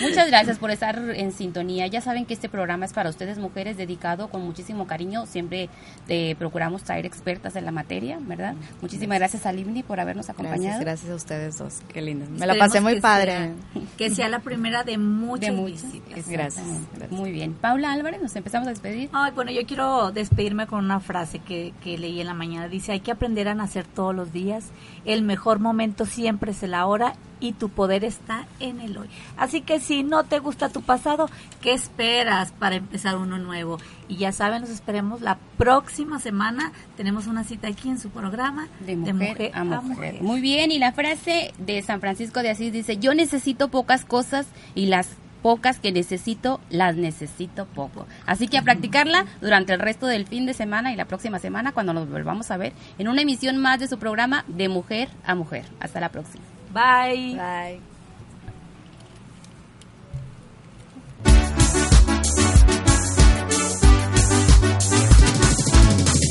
[0.00, 1.86] Muchas gracias por estar en sintonía.
[1.86, 5.24] Ya saben que este programa es para ustedes mujeres, dedicado con muchísimo cariño.
[5.26, 5.68] Siempre
[6.08, 8.54] eh, procuramos traer expertas en la materia, ¿verdad?
[8.82, 10.60] Muchísimas gracias a Livni por habernos acompañado.
[10.80, 11.80] Gracias, gracias a ustedes dos.
[11.92, 12.26] Qué lindo.
[12.30, 13.32] Me la pasé muy que padre.
[13.32, 13.54] sea-
[13.96, 15.82] que sea la primera de muchas De muchas.
[15.92, 16.28] visitas.
[16.28, 16.66] Gracias.
[17.10, 17.54] Muy bien.
[17.54, 19.08] Paula Álvarez, nos empezamos a despedir.
[19.12, 22.68] Ay, bueno, yo quiero despedirme con una frase que, que leí en la mañana.
[22.68, 24.66] Dice, hay que aprender a nacer todos los días.
[25.04, 29.08] El mejor momento siempre es el ahora y tu poder está en el hoy.
[29.36, 31.28] Así que si no te gusta tu pasado,
[31.60, 33.78] ¿qué esperas para empezar uno nuevo?
[34.08, 36.72] Y ya saben, nos esperemos la próxima semana.
[36.96, 40.22] Tenemos una cita aquí en su programa De mujer, a, mujer.
[40.22, 44.46] Muy bien, y la frase de San Francisco de Asís dice, yo necesito pocas cosas
[44.74, 45.08] y las
[45.42, 48.06] pocas que necesito, las necesito poco.
[48.26, 51.70] Así que a practicarla durante el resto del fin de semana y la próxima semana
[51.70, 55.36] cuando nos volvamos a ver en una emisión más de su programa de mujer a
[55.36, 55.64] mujer.
[55.78, 56.55] Hasta la próxima.
[56.76, 57.34] Bye.
[57.38, 57.80] Bye.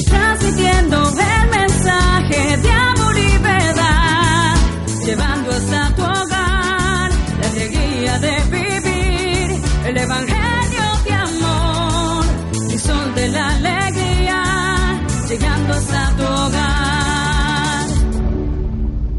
[0.05, 4.55] Transmitiendo el mensaje de amor y verdad.